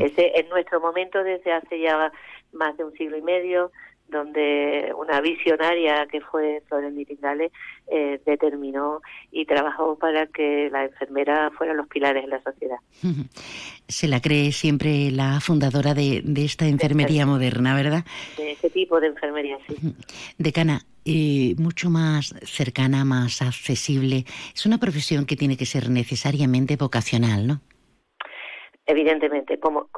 [0.00, 2.12] Ese es nuestro momento desde hace ya
[2.52, 3.72] más de un siglo y medio,
[4.08, 7.50] donde una visionaria que fue Flores Nitingale
[7.86, 12.78] eh, determinó y trabajó para que la enfermera fueran los pilares de la sociedad.
[13.88, 18.04] Se la cree siempre la fundadora de, de esta enfermería moderna, ¿verdad?
[18.36, 19.94] De ese tipo de enfermería, sí.
[20.36, 24.26] Decana, eh, mucho más cercana, más accesible.
[24.54, 27.62] Es una profesión que tiene que ser necesariamente vocacional, ¿no?
[28.90, 29.88] Evidentemente, como,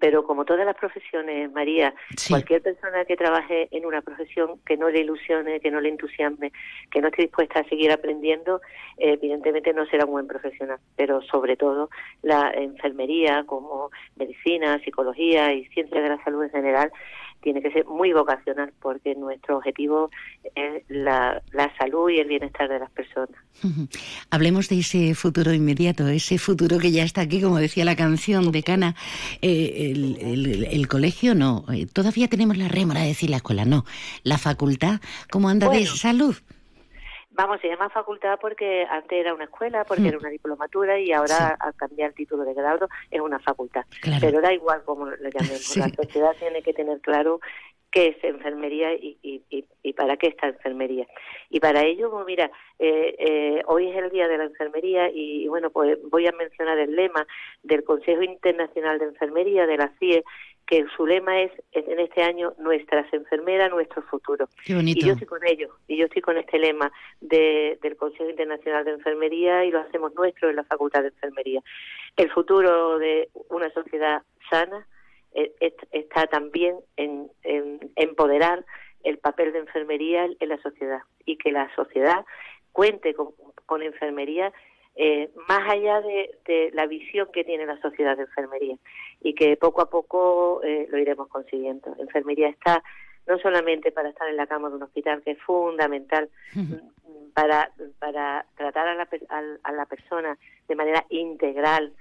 [0.00, 2.32] pero como todas las profesiones, María, sí.
[2.32, 6.50] cualquier persona que trabaje en una profesión que no le ilusione, que no le entusiasme,
[6.90, 8.62] que no esté dispuesta a seguir aprendiendo,
[8.96, 10.78] eh, evidentemente no será un buen profesional.
[10.96, 11.90] Pero sobre todo
[12.22, 16.90] la enfermería, como medicina, psicología y ciencia de la salud en general,
[17.40, 20.10] tiene que ser muy vocacional porque nuestro objetivo
[20.54, 23.36] es la, la, salud y el bienestar de las personas.
[24.30, 28.50] Hablemos de ese futuro inmediato, ese futuro que ya está aquí, como decía la canción
[28.50, 28.94] de Cana.
[29.42, 33.64] Eh, el, el, el, colegio no, eh, todavía tenemos la rémora de decir la escuela,
[33.64, 33.84] no.
[34.22, 36.36] La facultad, ¿cómo anda bueno, de salud?
[37.38, 40.06] Vamos, se llama facultad porque antes era una escuela, porque mm.
[40.06, 41.54] era una diplomatura y ahora sí.
[41.60, 43.84] al cambiar el título de grado es una facultad.
[44.00, 44.18] Claro.
[44.20, 45.62] Pero da igual cómo lo llamemos.
[45.62, 45.78] Sí.
[45.78, 47.38] La sociedad tiene que tener claro
[47.92, 51.06] qué es enfermería y, y, y, para qué está enfermería.
[51.48, 55.46] Y para ello, pues mira, eh, eh, hoy es el Día de la Enfermería y,
[55.46, 57.24] bueno, pues voy a mencionar el lema
[57.62, 60.24] del Consejo Internacional de Enfermería, de la CIE,
[60.68, 64.48] que su lema es en este año nuestras enfermeras, nuestro futuro.
[64.66, 68.84] Y yo estoy con ellos, y yo estoy con este lema de, del Consejo Internacional
[68.84, 71.62] de Enfermería y lo hacemos nuestro en la Facultad de Enfermería.
[72.18, 74.86] El futuro de una sociedad sana,
[75.34, 75.52] eh,
[75.92, 77.30] está también en,
[77.96, 78.64] empoderar
[79.04, 82.24] el papel de enfermería en la sociedad y que la sociedad
[82.72, 84.52] cuente con, enfermería
[85.00, 88.76] eh, más allá de, la visión que tiene la sociedad de enfermería
[89.20, 91.94] y que poco a poco eh, lo iremos consiguiendo.
[92.00, 92.82] Enfermería está
[93.28, 96.28] no solamente para estar en la cama de un hospital, que es fundamental
[97.32, 99.08] para, para tratar a la,
[99.62, 101.92] a, la persona de manera integral,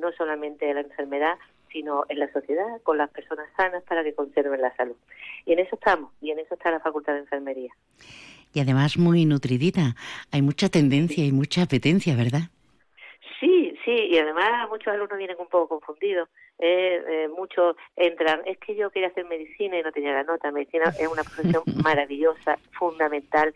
[0.00, 1.36] no solamente de la enfermedad,
[1.72, 4.96] sino en la sociedad, con las personas sanas para que conserven la salud.
[5.44, 7.72] Y en eso estamos, y en eso está la Facultad de Enfermería.
[8.54, 9.94] Y además muy nutridita,
[10.32, 12.50] hay mucha tendencia y mucha apetencia, ¿verdad?
[13.40, 16.28] Sí, sí, y además muchos alumnos vienen un poco confundidos.
[16.58, 20.50] Eh, eh, muchos entran, es que yo quería hacer medicina y no tenía la nota.
[20.50, 23.54] Medicina es una profesión maravillosa, fundamental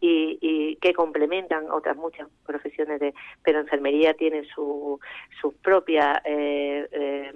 [0.00, 5.00] y, y, que complementan otras muchas profesiones, de, pero enfermería tiene su,
[5.40, 7.32] sus propias eh, eh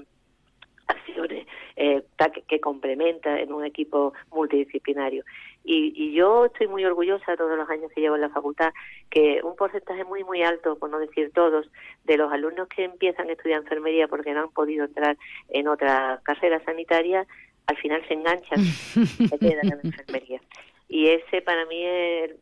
[0.88, 2.02] acciones eh,
[2.48, 5.22] que, complementa en un equipo multidisciplinario.
[5.64, 8.72] Y, y, yo estoy muy orgullosa todos los años que llevo en la facultad
[9.10, 11.70] que un porcentaje muy, muy alto, por no decir todos,
[12.04, 15.18] de los alumnos que empiezan a estudiar enfermería porque no han podido entrar
[15.50, 17.26] en otra carrera sanitaria,
[17.66, 20.40] al final se enganchan y se quedan en enfermería.
[20.88, 22.32] Y ese para mí es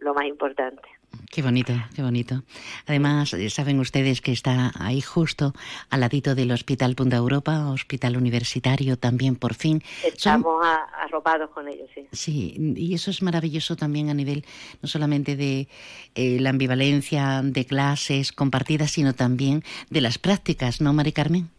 [0.00, 0.88] lo más importante.
[1.30, 2.42] Qué bonito, qué bonito.
[2.86, 5.52] Además, eh, saben ustedes que está ahí justo
[5.90, 9.82] al ladito del Hospital Punta Europa, hospital universitario también por fin.
[10.04, 10.64] Estamos
[10.98, 12.06] arropados con ellos, sí.
[12.12, 14.44] Sí, y eso es maravilloso también a nivel
[14.82, 15.68] no solamente de
[16.14, 21.50] eh, la ambivalencia de clases compartidas, sino también de las prácticas, ¿no, Mari Carmen?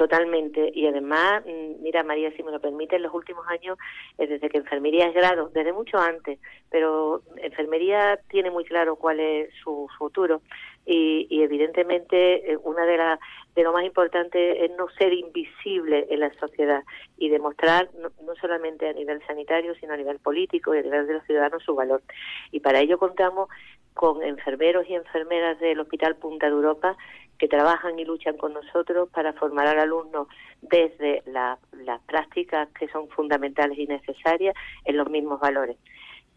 [0.00, 0.72] Totalmente.
[0.74, 3.76] Y además, mm, mira María, si me lo permite, en los últimos años,
[4.16, 6.38] eh, desde que enfermería es grado, desde mucho antes,
[6.70, 10.40] pero enfermería tiene muy claro cuál es su futuro
[10.86, 13.20] y, evidentemente eh, una de las
[13.54, 16.82] de lo más importante es no ser invisible en la sociedad
[17.18, 21.14] y demostrar no, solamente a nivel sanitario sino a nivel político y a nivel de
[21.14, 22.02] los ciudadanos su valor.
[22.52, 23.48] Y para ello contamos
[23.94, 26.96] con enfermeros y enfermeras del Hospital Punta de Europa
[27.38, 30.28] que trabajan y luchan con nosotros para formar al alumno
[30.62, 31.58] desde las
[32.06, 35.76] prácticas que son fundamentales y necesarias en los mismos valores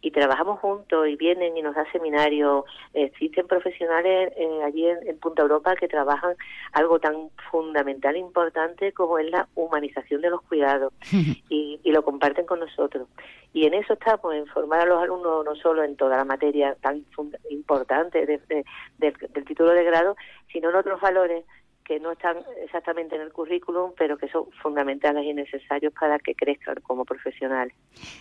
[0.03, 2.65] y trabajamos juntos y vienen y nos da seminarios.
[2.93, 6.35] Existen profesionales eh, allí en, Punta Europa que trabajan
[6.73, 10.91] algo tan fundamental e importante como es la humanización de los cuidados
[11.49, 13.07] y, y, lo comparten con nosotros.
[13.53, 16.75] Y en eso estamos, en formar a los alumnos no solo en toda la materia
[16.81, 17.05] tan
[17.49, 20.17] importante del título de grado,
[20.51, 21.45] sino en otros valores
[21.83, 26.35] que no están exactamente en el currículum, pero que son fundamentales y necesarios para que
[26.35, 27.73] crezcan como profesionales.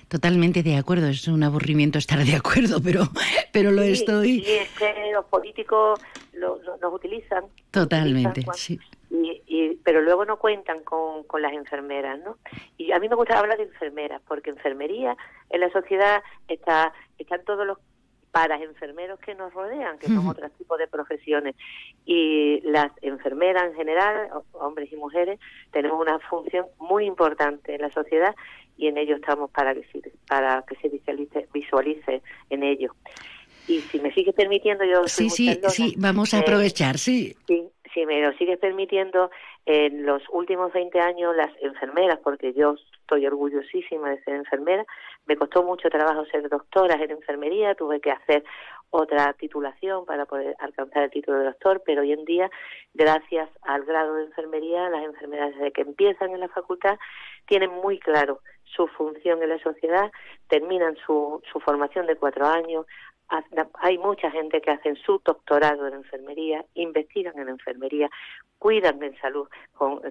[0.09, 3.03] Totalmente de acuerdo, es un aburrimiento estar de acuerdo, pero,
[3.53, 4.43] pero lo estoy.
[4.43, 6.01] Sí, es que los políticos
[6.33, 7.45] lo, nos utilizan.
[7.71, 8.79] Totalmente, sí.
[9.11, 12.39] Y, pero luego no cuentan con, con las enfermeras, ¿no?
[12.79, 15.17] Y a mí me gusta hablar de enfermeras, porque enfermería
[15.51, 17.79] en la sociedad está están todos los
[18.33, 21.55] para enfermeros que nos rodean, que son otros tipos de profesiones.
[22.07, 25.39] Y las enfermeras en general, hombres y mujeres,
[25.71, 28.35] tenemos una función muy importante en la sociedad
[28.79, 29.85] y en ello estamos para que,
[30.27, 32.95] para que se visualice, visualice en ello.
[33.69, 35.07] Y si me sigues permitiendo, yo...
[35.07, 37.37] Sí, sí, sí, vamos a eh, aprovechar, sí.
[37.47, 39.31] Sí, si me lo sigues permitiendo,
[39.67, 44.85] en los últimos 20 años las enfermeras, porque yo estoy orgullosísima de ser enfermera,
[45.27, 48.45] me costó mucho trabajo ser doctora en enfermería, tuve que hacer
[48.91, 52.51] otra titulación para poder alcanzar el título de doctor, pero hoy en día,
[52.93, 56.99] gracias al grado de enfermería, las enfermeras desde que empiezan en la facultad
[57.47, 60.11] tienen muy claro su función en la sociedad,
[60.49, 62.87] terminan su, su formación de cuatro años,
[63.81, 68.11] hay mucha gente que hacen su doctorado en enfermería, investigan en enfermería,
[68.59, 69.49] cuidan en salud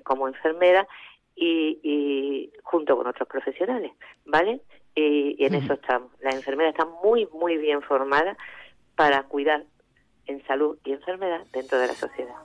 [0.04, 0.88] como enfermera
[1.36, 3.92] y, junto con otros profesionales,
[4.26, 4.62] ¿vale?
[4.96, 6.12] Y, en eso estamos.
[6.22, 8.38] Las enfermeras están muy, muy bien formadas
[8.96, 9.64] para cuidar
[10.32, 12.36] en salud y enfermedad dentro de la sociedad.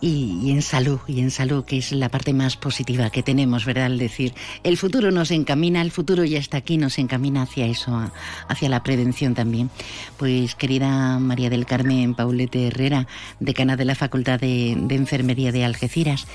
[0.00, 3.64] y, y, en salud, y en salud, que es la parte más positiva que tenemos,
[3.64, 3.86] ¿verdad?
[3.86, 8.10] Al decir, el futuro nos encamina, el futuro ya está aquí, nos encamina hacia eso,
[8.48, 9.70] hacia la prevención también.
[10.18, 13.06] Pues querida María del Carmen Paulete Herrera,
[13.40, 16.26] decana de la Facultad de, de Enfermería de Algeciras,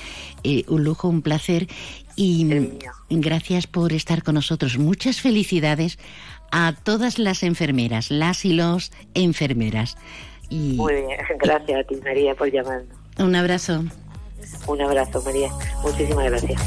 [0.42, 1.68] eh, un lujo, un placer
[2.16, 2.46] y
[3.08, 4.76] gracias por estar con nosotros.
[4.76, 5.98] Muchas felicidades
[6.50, 9.96] a todas las enfermeras, las y los enfermeras.
[10.48, 12.96] Y, Muy bien, gracias a ti María por llamarnos.
[13.18, 13.84] Un abrazo.
[14.66, 15.50] Un abrazo María,
[15.82, 16.60] muchísimas gracias.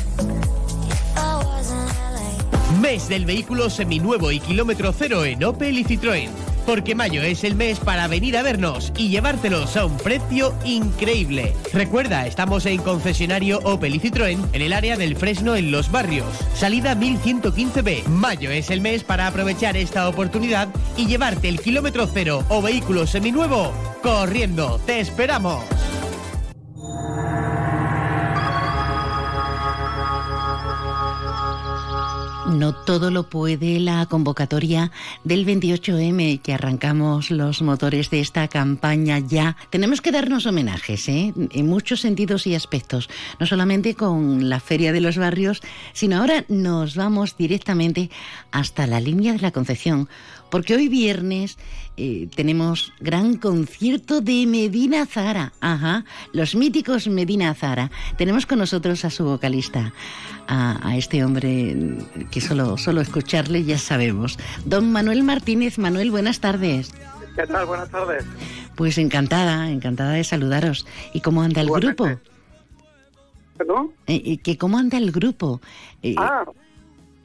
[2.82, 6.30] Mes del vehículo seminuevo y kilómetro cero en Opel y Citroën.
[6.66, 11.54] Porque mayo es el mes para venir a vernos y llevártelos a un precio increíble.
[11.74, 16.28] Recuerda, estamos en concesionario Opel y Citroën en el área del Fresno en Los Barrios.
[16.56, 18.08] Salida 1115B.
[18.08, 23.06] Mayo es el mes para aprovechar esta oportunidad y llevarte el kilómetro cero o vehículo
[23.08, 24.80] seminuevo corriendo.
[24.86, 25.64] ¡Te esperamos!
[32.48, 34.92] No todo lo puede la convocatoria
[35.24, 39.58] del 28M que arrancamos los motores de esta campaña ya.
[39.72, 41.34] Tenemos que darnos homenajes, ¿eh?
[41.36, 45.62] en muchos sentidos y aspectos, no solamente con la Feria de los Barrios,
[45.94, 48.12] sino ahora nos vamos directamente
[48.52, 50.08] hasta la línea de la Concepción,
[50.56, 51.58] porque hoy viernes
[51.98, 55.52] eh, tenemos gran concierto de Medina Zara.
[55.60, 57.92] Ajá, los míticos Medina Zara.
[58.18, 59.92] Tenemos con nosotros a su vocalista,
[60.48, 61.76] a, a, este hombre
[62.32, 64.40] que solo, solo escucharle ya sabemos.
[64.64, 65.78] Don Manuel Martínez.
[65.78, 66.94] Manuel, buenas tardes.
[67.36, 67.66] ¿Qué tal?
[67.66, 68.24] Buenas tardes.
[68.78, 70.88] Pues encantada, encantada de saludaros.
[71.12, 72.08] ¿Y cómo anda el grupo?
[73.58, 73.92] ¿Perdón?
[74.08, 75.60] Eh, ¿Que ¿Cómo anda el grupo?
[76.02, 76.46] Eh, Ah,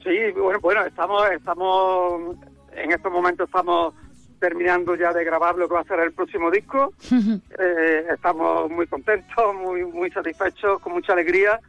[0.03, 2.37] sí, bueno, bueno, estamos, estamos,
[2.75, 3.95] en estos momentos estamos
[4.41, 6.93] terminando ya de grabar lo que va a ser el próximo disco.
[7.63, 11.61] Eh, estamos muy contentos, muy, muy satisfechos, con mucha alegría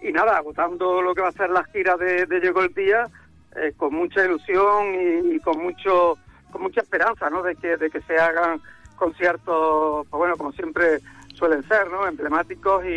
[0.00, 3.08] y nada, agotando lo que va a ser la gira de, de Llegó el Día,
[3.56, 6.18] eh, con mucha ilusión y, y con mucho,
[6.52, 7.42] con mucha esperanza, ¿no?
[7.42, 8.60] De que, de que se hagan
[8.94, 11.00] conciertos, pues bueno, como siempre
[11.34, 12.06] suelen ser, ¿no?
[12.06, 12.88] Emblemáticos y,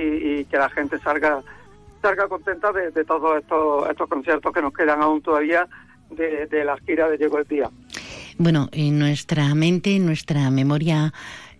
[0.41, 1.41] y que la gente salga
[2.03, 5.67] salga contenta de, de todos estos, estos conciertos que nos quedan aún todavía
[6.15, 7.69] de, de la gira de Llegó el Día.
[8.37, 11.13] Bueno, en nuestra mente, en nuestra memoria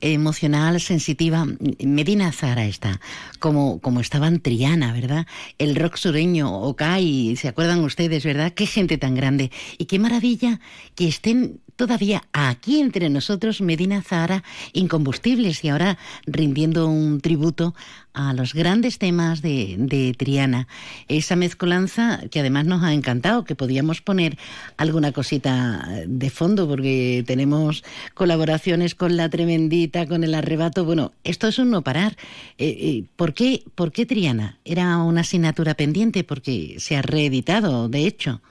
[0.03, 1.45] emocional, sensitiva,
[1.79, 2.99] Medina Zara está,
[3.39, 5.25] como, como estaba en Triana, ¿verdad?
[5.57, 8.51] El rock sureño, Okai, ¿se acuerdan ustedes, verdad?
[8.53, 9.51] Qué gente tan grande.
[9.77, 10.59] Y qué maravilla
[10.95, 17.73] que estén todavía aquí entre nosotros Medina Zahara incombustibles y ahora rindiendo un tributo
[18.13, 20.67] a los grandes temas de, de, Triana.
[21.07, 24.37] Esa mezcolanza que además nos ha encantado, que podíamos poner
[24.77, 27.83] alguna cosita de fondo porque tenemos
[28.13, 30.85] colaboraciones con La Tremendita, con El Arrebato.
[30.85, 32.15] Bueno, esto es un no parar.
[32.57, 34.59] Eh, eh, ¿por, qué, ¿Por qué Triana?
[34.63, 36.23] ¿Era una asignatura pendiente?
[36.23, 38.41] Porque se ha reeditado, de hecho.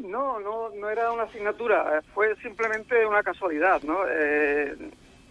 [0.00, 4.00] No, no, no era una asignatura, eh, fue simplemente una casualidad, ¿no?
[4.08, 4.74] Eh,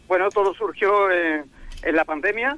[0.07, 1.49] bueno, todo surgió en,
[1.81, 2.57] en la pandemia,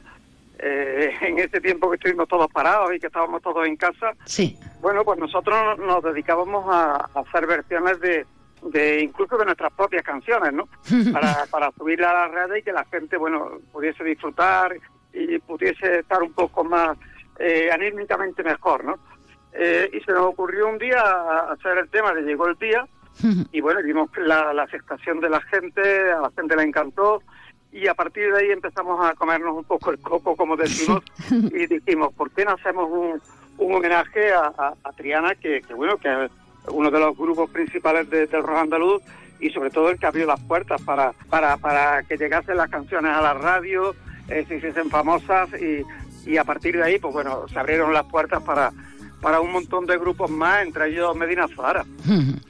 [0.60, 4.14] eh, en ese tiempo que estuvimos todos parados y que estábamos todos en casa.
[4.26, 4.58] Sí.
[4.82, 8.26] Bueno, pues nosotros nos dedicábamos a, a hacer versiones de,
[8.64, 10.68] de incluso de nuestras propias canciones, ¿no?
[11.14, 14.76] Para, para subirla a las redes y que la gente, bueno, pudiese disfrutar
[15.14, 16.98] y pudiese estar un poco más
[17.40, 19.00] eh, anímicamente mejor, ¿no?
[19.54, 21.02] Eh, y se nos ocurrió un día
[21.50, 22.88] hacer el tema de Llegó el Día
[23.52, 27.22] y bueno, vimos la, la aceptación de la gente, a la gente le encantó
[27.72, 31.68] y a partir de ahí empezamos a comernos un poco el coco, como decimos, y
[31.68, 33.22] dijimos, ¿por qué no hacemos un,
[33.58, 36.32] un homenaje a, a, a Triana, que, que, bueno, que es
[36.68, 39.02] uno de los grupos principales de, del rock andaluz
[39.40, 43.12] y sobre todo el que abrió las puertas para, para, para que llegasen las canciones
[43.12, 43.96] a la radio,
[44.28, 45.84] eh, se hiciesen famosas y,
[46.30, 48.72] y a partir de ahí, pues bueno, se abrieron las puertas para
[49.22, 51.86] para un montón de grupos más, entre ellos Medina Zara.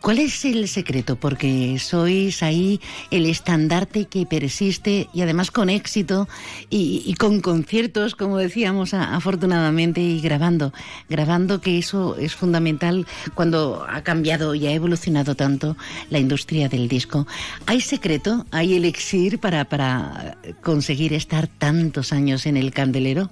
[0.00, 1.16] ¿Cuál es el secreto?
[1.16, 2.80] Porque sois ahí
[3.10, 6.28] el estandarte que persiste y además con éxito
[6.70, 10.72] y, y con conciertos, como decíamos a, afortunadamente, y grabando.
[11.08, 15.76] Grabando que eso es fundamental cuando ha cambiado y ha evolucionado tanto
[16.10, 17.26] la industria del disco.
[17.66, 18.46] ¿Hay secreto?
[18.52, 23.30] ¿Hay elixir para, para conseguir estar tantos años en el candelero?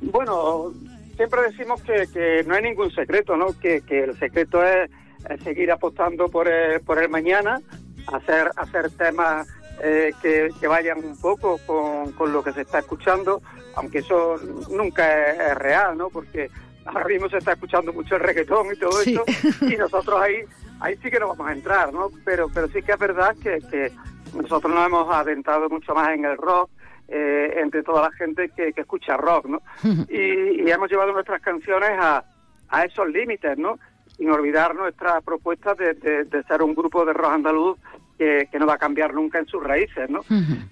[0.00, 0.72] Bueno,
[1.18, 3.46] siempre decimos que, que, no hay ningún secreto, ¿no?
[3.58, 4.88] Que, que el secreto es,
[5.28, 7.60] es, seguir apostando por el, por el mañana,
[8.06, 9.48] hacer, hacer temas
[9.82, 13.42] eh, que, que, vayan un poco con, con, lo que se está escuchando,
[13.74, 14.36] aunque eso
[14.70, 16.08] nunca es, es, real, ¿no?
[16.08, 16.50] Porque
[16.86, 19.14] ahora mismo se está escuchando mucho el reggaetón y todo sí.
[19.14, 19.24] eso,
[19.66, 20.44] y nosotros ahí,
[20.78, 22.10] ahí sí que no vamos a entrar, ¿no?
[22.24, 23.90] Pero, pero sí que es verdad que, que
[24.34, 26.70] nosotros nos hemos adentrado mucho más en el rock,
[27.08, 29.62] eh, entre toda la gente que, que escucha rock, ¿no?
[30.08, 32.22] y, y hemos llevado nuestras canciones a,
[32.68, 33.78] a esos límites, ¿no?
[34.16, 37.78] Sin olvidar nuestra propuesta de, de- de ser un grupo de rock andaluz
[38.18, 40.20] que, que no va a cambiar nunca en sus raíces, ¿no?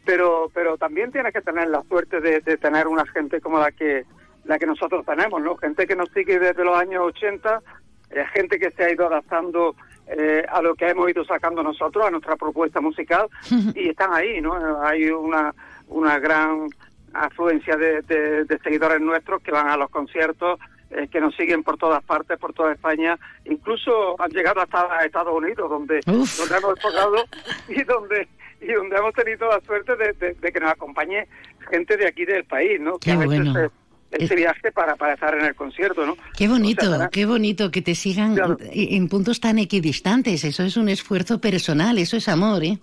[0.05, 3.71] Pero pero también tienes que tener la suerte de, de tener una gente como la
[3.71, 4.05] que
[4.45, 5.57] la que nosotros tenemos, ¿no?
[5.57, 7.63] Gente que nos sigue desde los años 80,
[8.11, 9.75] eh, gente que se ha ido adaptando
[10.09, 13.29] eh, a lo que hemos ido sacando nosotros, a nuestra propuesta musical,
[13.75, 14.81] y están ahí, ¿no?
[14.83, 15.53] Hay una,
[15.89, 16.69] una gran
[17.13, 20.59] afluencia de, de- de seguidores nuestros que van a los conciertos,
[20.91, 25.35] eh, que nos siguen por todas partes, por toda España, incluso han llegado hasta Estados
[25.35, 27.25] Unidos, donde, donde hemos tocado
[27.69, 28.29] y donde
[28.61, 31.27] y donde hemos tenido la suerte de, de- de que nos acompañe
[31.71, 32.93] gente de aquí del país, ¿no?
[32.99, 33.61] Qué que a veces bueno.
[33.61, 33.71] eh,
[34.13, 36.17] este viaje para, para estar en el concierto, ¿no?
[36.39, 38.37] Qué bonito, O sea, qué bonito que te sigan
[38.71, 40.45] en puntos tan equidistantes.
[40.45, 42.79] Eso es un esfuerzo personal, eso es amor, ¿eh?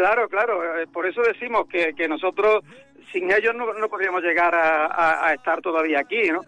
[0.00, 0.78] Claro, claro.
[0.80, 2.64] eh, Por eso decimos que, que nosotros
[3.12, 6.40] sin ellos no, no podríamos llegar a, a- a estar todavía aquí, ¿no?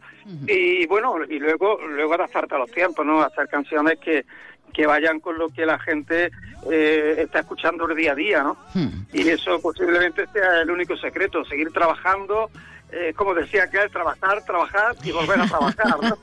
[0.49, 3.21] Y bueno, y luego luego adaptarte a los tiempos, ¿no?
[3.21, 4.25] Hacer canciones que,
[4.73, 6.31] que vayan con lo que la gente
[6.71, 8.57] eh, está escuchando el día a día, ¿no?
[9.13, 12.49] Y eso posiblemente sea el único secreto, seguir trabajando,
[12.93, 16.17] eh, como decía aquel, trabajar, trabajar y volver a trabajar.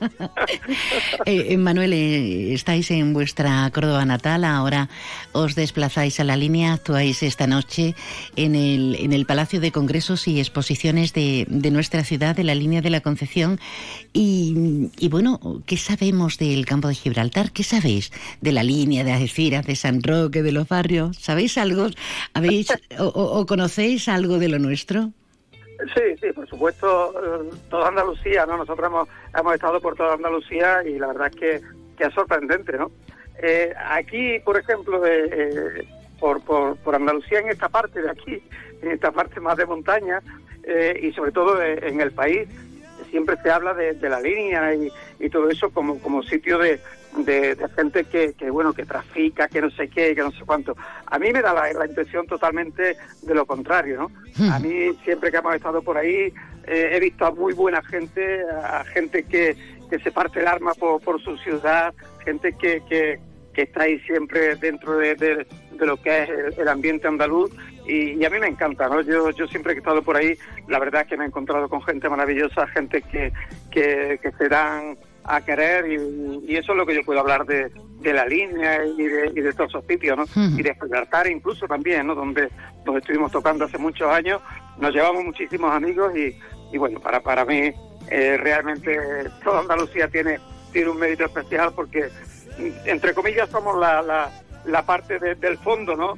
[1.26, 4.88] Eh, eh, Manuel, estáis en vuestra Córdoba natal, ahora
[5.32, 7.94] os desplazáis a la línea, actuáis esta noche
[8.36, 12.54] en el, en el Palacio de Congresos y Exposiciones de, de nuestra ciudad, de la
[12.54, 13.60] línea de la Concepción.
[14.12, 17.52] Y, y bueno, ¿qué sabemos del campo de Gibraltar?
[17.52, 21.16] ¿Qué sabéis de la línea de Algeciras, de San Roque, de los barrios?
[21.18, 21.88] ¿Sabéis algo?
[22.34, 22.68] ¿Habéis
[22.98, 25.12] o, o- o conocéis algo de lo nuestro?
[25.94, 28.56] Sí, sí, por supuesto, eh, toda Andalucía, ¿no?
[28.58, 29.08] Nosotros hemos,
[29.38, 31.60] hemos estado por toda Andalucía y la verdad es que,
[31.96, 32.90] que es sorprendente, ¿no?
[33.42, 38.42] Eh, aquí, por ejemplo, eh, eh, por, por, por Andalucía, en esta parte de aquí,
[38.82, 40.20] en esta parte más de montaña
[40.64, 42.48] eh, y sobre todo eh, en el país,
[43.10, 46.80] siempre se habla de, de la línea y, y todo eso como, como sitio de,
[47.18, 50.40] de, de gente que, que, bueno, que trafica, que no sé qué, que no sé
[50.46, 50.76] cuánto.
[51.06, 53.98] A mí me da la, la impresión totalmente de lo contrario,
[54.38, 54.52] ¿no?
[54.52, 56.32] A mí, siempre que hemos estado por ahí,
[56.66, 59.56] eh, he visto a muy buena gente, a gente que,
[59.90, 61.92] que se parte el arma por, por su ciudad,
[62.24, 63.18] gente que, que,
[63.52, 67.50] que está ahí siempre dentro de, de- de lo que es el, ambiente andaluz
[67.86, 69.00] y, y a mí me encanta, ¿no?
[69.00, 70.36] Yo, yo siempre que he estado por ahí,
[70.68, 73.32] la verdad es que me he encontrado con gente maravillosa, gente que,
[73.70, 77.44] que, que se dan a querer y, y eso es lo que yo puedo hablar
[77.46, 80.24] de, de la línea y de, y de todos esos sitios, ¿no?
[80.58, 82.14] Y de Gibraltar incluso también, ¿no?
[82.14, 82.48] Donde,
[82.84, 84.40] donde estuvimos tocando hace muchos años,
[84.78, 86.36] nos llevamos muchísimos amigos y,
[86.72, 87.70] y bueno, para, para mí
[88.10, 88.98] eh, realmente
[89.44, 90.38] toda Andalucía tiene,
[90.72, 92.08] tiene un mérito especial porque,
[92.86, 94.30] entre comillas, somos la, la,
[94.64, 96.14] la parte de- del fondo, ¿no?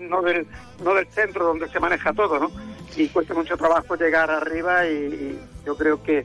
[0.00, 0.46] no del,
[0.82, 2.50] no del centro donde se maneja todo, ¿no?
[2.96, 6.24] Y cuesta mucho trabajo llegar arriba y, y yo creo que,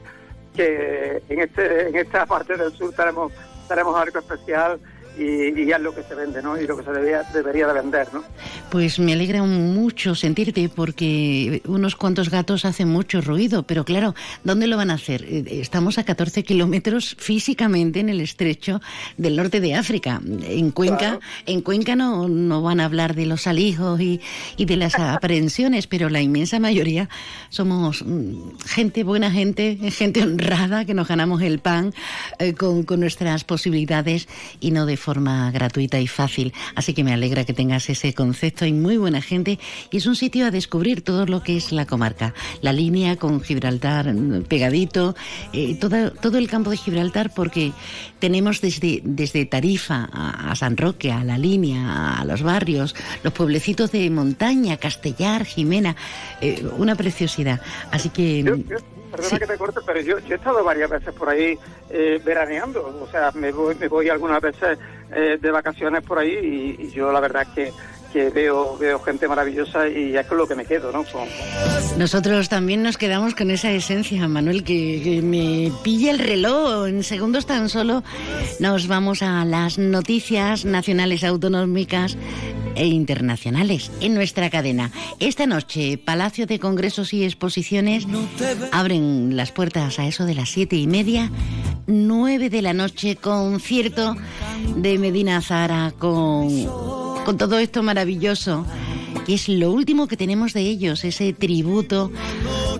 [0.54, 3.32] que en, este, en esta parte del sur tenemos,
[3.68, 4.78] tenemos algo especial
[5.18, 6.60] y, y ya es lo que se vende, ¿no?
[6.60, 8.24] Y lo que se debería, debería de vender, ¿no?
[8.70, 14.66] Pues me alegra mucho sentirte porque unos cuantos gatos hacen mucho ruido, pero claro, ¿dónde
[14.66, 15.24] lo van a hacer?
[15.24, 18.80] Eh, Estamos a 14 kilómetros físicamente en el estrecho
[19.16, 20.20] del norte de África.
[20.42, 24.20] En Cuenca, en Cuenca no, no van a hablar de los alijos y,
[24.56, 27.08] y de las aprehensiones, pero la inmensa mayoría
[27.50, 31.94] somos mm, gente, buena gente, gente honrada, que nos ganamos el pan
[32.38, 34.28] eh, con, con nuestras posibilidades
[34.60, 36.52] y no de forma gratuita y fácil.
[36.74, 38.64] Así que me alegra que tengas ese concepto.
[38.64, 39.58] Hay muy buena gente
[39.90, 42.32] y es un sitio a descubrir todo lo que es la comarca.
[42.62, 45.14] La línea con Gibraltar mm, pegadito,
[45.52, 47.72] eh, toda- todo el campo de Gibraltar, porque
[48.18, 53.32] tenemos desde, desde Tarifa a, a San Roque, a la línea, a los barrios, los
[53.34, 55.94] pueblecitos de montaña, Castellar, Jimena,
[56.40, 57.60] eh, una preciosidad.
[57.90, 58.64] Así que.
[59.14, 59.38] Perdona Sí.
[59.38, 61.58] que te corte, pero yo, yo he estado varias veces por ahí
[61.90, 64.78] eh, veraneando, o sea, me voy, me voy algunas veces
[65.14, 67.72] eh, de vacaciones por ahí y, y yo la verdad es que,
[68.14, 71.04] que veo, veo gente maravillosa y es con lo que me quedo, ¿no?
[71.98, 76.86] Nosotros también nos quedamos con esa esencia, Manuel, que, me pilla el reloj.
[76.86, 78.04] En segundos tan solo
[78.60, 82.16] nos vamos a las noticias nacionales autonómicas
[82.76, 84.92] e internacionales en nuestra cadena.
[85.18, 88.06] Esta noche, Palacio de Congresos y Exposiciones
[88.70, 91.32] abren las puertas a eso de las siete y media.
[91.86, 94.16] 9 de la noche, concierto
[94.76, 96.48] de Medina Zara con,
[97.24, 98.66] con todo esto maravilloso,
[99.26, 102.12] que es lo último que tenemos de ellos, ese tributo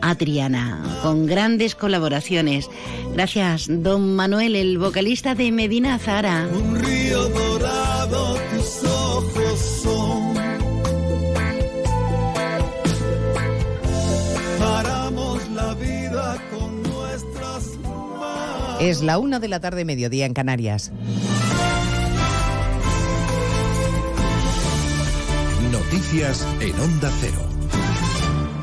[0.03, 2.69] a Triana, con grandes colaboraciones.
[3.15, 6.47] Gracias, don Manuel, el vocalista de Medina Zara.
[6.53, 10.35] Un río dorado, tus ojos son.
[14.59, 17.77] Paramos la vida con nuestras
[18.19, 18.81] manos.
[18.81, 20.93] Es la una de la tarde, mediodía en Canarias.
[25.95, 27.49] Noticias en Onda Cero.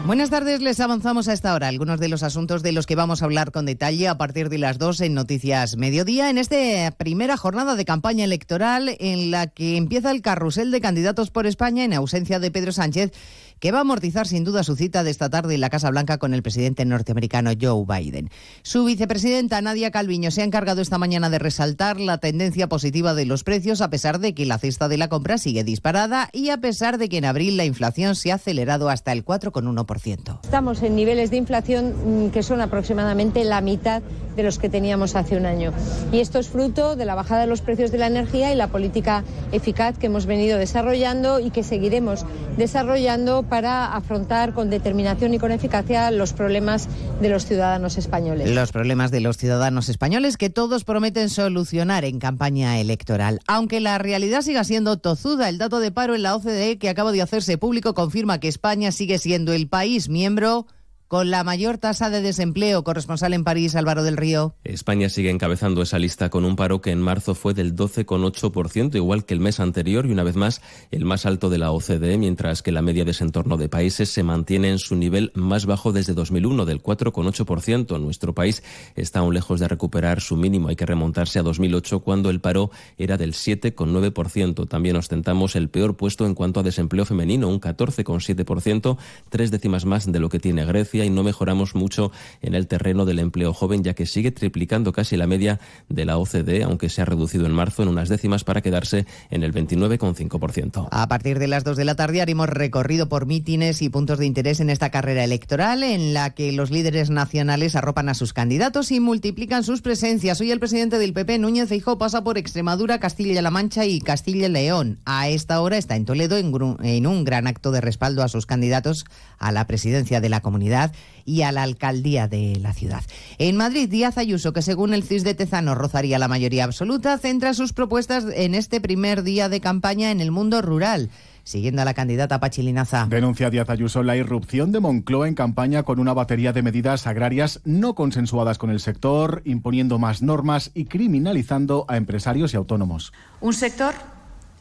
[0.06, 3.22] Buenas tardes, les avanzamos a esta hora algunos de los asuntos de los que vamos
[3.22, 7.38] a hablar con detalle a partir de las dos en Noticias Mediodía, en esta primera
[7.38, 11.94] jornada de campaña electoral en la que empieza el carrusel de candidatos por España en
[11.94, 13.14] ausencia de Pedro Sánchez
[13.62, 16.18] que va a amortizar sin duda su cita de esta tarde en la Casa Blanca
[16.18, 18.32] con el presidente norteamericano Joe Biden.
[18.64, 23.26] Su vicepresidenta Nadia Calviño se ha encargado esta mañana de resaltar la tendencia positiva de
[23.26, 26.58] los precios a pesar de que la cesta de la compra sigue disparada y a
[26.58, 30.40] pesar de que en abril la inflación se ha acelerado hasta el 4,1%.
[30.44, 34.02] Estamos en niveles de inflación mm, que son aproximadamente la mitad
[34.36, 35.72] de los que teníamos hace un año.
[36.12, 38.70] Y esto es fruto de la bajada de los precios de la energía y la
[38.70, 42.26] política eficaz que hemos venido desarrollando y que seguiremos
[42.58, 46.88] desarrollando para afrontar con determinación y con eficacia los problemas
[47.20, 48.50] de los ciudadanos españoles.
[48.50, 53.42] Los problemas de los ciudadanos españoles que todos prometen solucionar en campaña electoral.
[53.48, 57.12] Aunque la realidad siga siendo tozuda, el dato de paro en la OCDE que acaba
[57.12, 60.66] de hacerse público confirma que España sigue siendo el país miembro
[61.12, 62.86] con la mayor tasa de desempleo.
[62.86, 64.56] Corresponsal en París, Álvaro del Río.
[64.64, 69.26] España sigue encabezando esa lista con un paro que en marzo fue del 12,8%, igual
[69.26, 72.62] que el mes anterior y una vez más el más alto de la OCDE, mientras
[72.62, 75.92] que la media de ese entorno de países se mantiene en su nivel más bajo
[75.92, 78.00] desde 2001, del 4,8%.
[78.00, 78.64] Nuestro país
[78.96, 80.70] está aún lejos de recuperar su mínimo.
[80.70, 84.66] Hay que remontarse a 2008, cuando el paro era del 7,9%.
[84.70, 88.98] También ostentamos el peor puesto en cuanto a desempleo femenino, un 14,7%,
[89.28, 93.06] tres décimas más de lo que tiene Grecia y no mejoramos mucho en el terreno
[93.06, 97.02] del empleo joven, ya que sigue triplicando casi la media de la OCDE, aunque se
[97.02, 100.88] ha reducido en marzo en unas décimas para quedarse en el 29,5%.
[100.92, 104.26] A partir de las 2 de la tarde haremos recorrido por mítines y puntos de
[104.26, 108.92] interés en esta carrera electoral en la que los líderes nacionales arropan a sus candidatos
[108.92, 110.40] y multiplican sus presencias.
[110.42, 115.00] Hoy el presidente del PP, Núñez Feijóo, pasa por Extremadura, Castilla-La Mancha y Castilla-León.
[115.06, 119.06] A esta hora está en Toledo en un gran acto de respaldo a sus candidatos
[119.38, 120.91] a la presidencia de la comunidad
[121.26, 123.04] y a la alcaldía de la ciudad.
[123.38, 127.54] En Madrid, Díaz Ayuso, que según el CIS de Tezano rozaría la mayoría absoluta, centra
[127.54, 131.10] sus propuestas en este primer día de campaña en el mundo rural
[131.44, 133.08] siguiendo a la candidata Pachilinaza.
[133.10, 137.62] Denuncia Díaz Ayuso la irrupción de Moncloa en campaña con una batería de medidas agrarias
[137.66, 143.12] no consensuadas con el sector, imponiendo más normas y criminalizando a empresarios y autónomos.
[143.40, 143.94] Un sector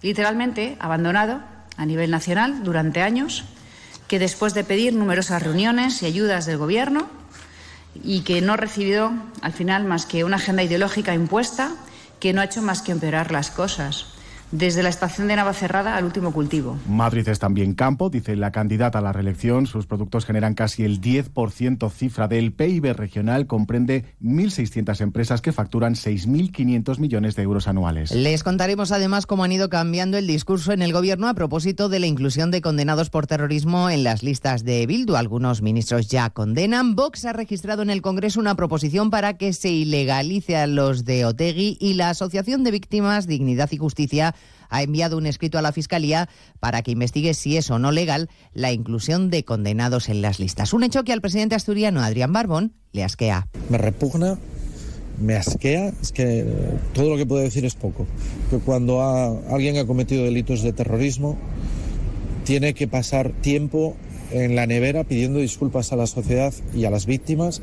[0.03, 1.41] literalmente abandonado
[1.77, 3.45] a nivel nacional durante años
[4.11, 7.07] que después de pedir numerosas reuniones y ayudas del Gobierno
[8.03, 11.71] y que no ha recibido al final más que una agenda ideológica impuesta
[12.19, 14.07] que no ha hecho más que empeorar las cosas
[14.53, 16.79] desde la estación de Navacerrada al último cultivo.
[16.89, 19.67] Madrid es también campo, dice la candidata a la reelección.
[19.67, 23.47] Sus productos generan casi el 10% cifra del PIB regional.
[23.47, 28.11] Comprende 1.600 empresas que facturan 6.500 millones de euros anuales.
[28.13, 32.01] Les contaremos además cómo han ido cambiando el discurso en el gobierno a propósito de
[32.01, 35.17] la inclusión de condenados por terrorismo en las listas de Bildu.
[35.17, 36.95] Algunos ministros ya condenan.
[36.97, 41.25] Vox ha registrado en el Congreso una proposición para que se ilegalice a los de
[41.25, 44.35] Otegui y la Asociación de Víctimas Dignidad y Justicia
[44.69, 46.29] ha enviado un escrito a la Fiscalía
[46.61, 50.73] para que investigue si es o no legal la inclusión de condenados en las listas.
[50.73, 53.49] Un hecho que al presidente asturiano Adrián Barbón le asquea.
[53.69, 54.39] Me repugna
[55.21, 56.47] me asquea, es que
[56.95, 58.07] todo lo que puedo decir es poco.
[58.49, 59.03] Que cuando
[59.51, 61.37] alguien ha cometido delitos de terrorismo,
[62.45, 63.97] tiene que pasar tiempo
[64.33, 67.63] en la nevera pidiendo disculpas a la sociedad y a las víctimas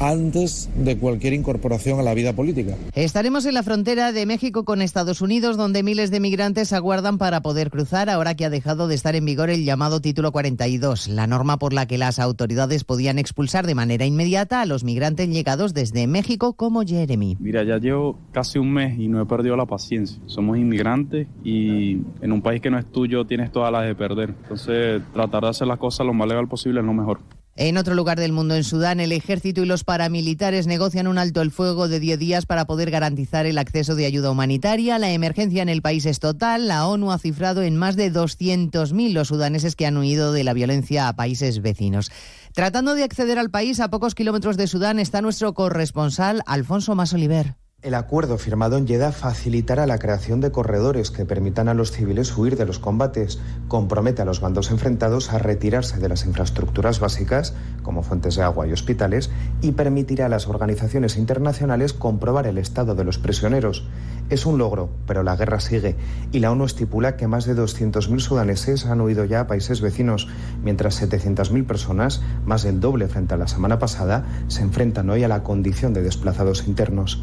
[0.00, 2.74] antes de cualquier incorporación a la vida política.
[2.94, 7.42] Estaremos en la frontera de México con Estados Unidos, donde miles de migrantes aguardan para
[7.42, 11.26] poder cruzar, ahora que ha dejado de estar en vigor el llamado Título 42, la
[11.26, 15.74] norma por la que las autoridades podían expulsar de manera inmediata a los migrantes llegados
[15.74, 17.36] desde México como Jeremy.
[17.40, 20.18] Mira, ya llevo casi un mes y no he perdido la paciencia.
[20.26, 24.34] Somos inmigrantes y en un país que no es tuyo tienes todas las de perder.
[24.42, 27.20] Entonces, tratar de hacer las cosas lo más legal posible es lo mejor.
[27.56, 31.40] En otro lugar del mundo, en Sudán, el ejército y los paramilitares negocian un alto
[31.40, 34.98] el fuego de 10 días para poder garantizar el acceso de ayuda humanitaria.
[34.98, 36.66] La emergencia en el país es total.
[36.66, 40.52] La ONU ha cifrado en más de 200.000 los sudaneses que han huido de la
[40.52, 42.10] violencia a países vecinos.
[42.54, 47.54] Tratando de acceder al país a pocos kilómetros de Sudán está nuestro corresponsal Alfonso Masoliver.
[47.84, 52.34] El acuerdo firmado en Jeddah facilitará la creación de corredores que permitan a los civiles
[52.34, 57.52] huir de los combates, compromete a los bandos enfrentados a retirarse de las infraestructuras básicas,
[57.82, 59.30] como fuentes de agua y hospitales,
[59.60, 63.86] y permitirá a las organizaciones internacionales comprobar el estado de los prisioneros.
[64.30, 65.94] Es un logro, pero la guerra sigue,
[66.32, 70.26] y la ONU estipula que más de 200.000 sudaneses han huido ya a países vecinos,
[70.62, 75.28] mientras 700.000 personas, más del doble frente a la semana pasada, se enfrentan hoy a
[75.28, 77.22] la condición de desplazados internos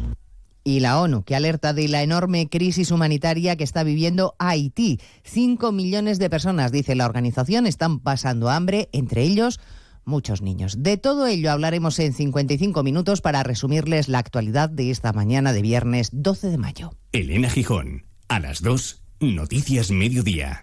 [0.64, 5.00] y la ONU, que alerta de la enorme crisis humanitaria que está viviendo Haití.
[5.24, 9.60] Cinco millones de personas, dice la organización, están pasando hambre, entre ellos
[10.04, 10.82] muchos niños.
[10.82, 15.62] De todo ello hablaremos en 55 minutos para resumirles la actualidad de esta mañana de
[15.62, 16.90] viernes 12 de mayo.
[17.12, 20.62] Elena Gijón, a las 2, Noticias Mediodía.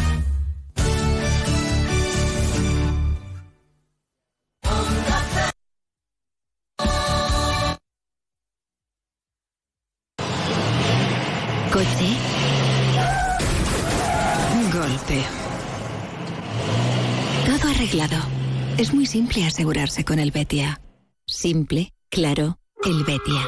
[19.11, 20.79] Simple asegurarse con el Betia.
[21.25, 23.41] Simple, claro, el Betia.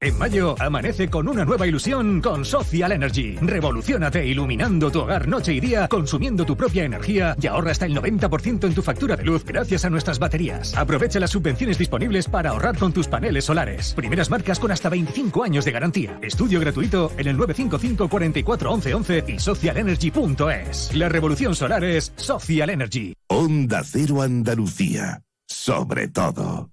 [0.00, 3.36] En mayo, amanece con una nueva ilusión con Social Energy.
[3.42, 7.94] Revolucionate iluminando tu hogar noche y día, consumiendo tu propia energía y ahorra hasta el
[7.94, 10.74] 90% en tu factura de luz gracias a nuestras baterías.
[10.76, 13.92] Aprovecha las subvenciones disponibles para ahorrar con tus paneles solares.
[13.92, 16.18] Primeras marcas con hasta 25 años de garantía.
[16.22, 20.96] Estudio gratuito en el 955 44 11 y socialenergy.es.
[20.96, 23.14] La revolución solar es Social Energy.
[23.36, 25.24] Onda Cero Andalucía.
[25.48, 26.70] Sobre todo.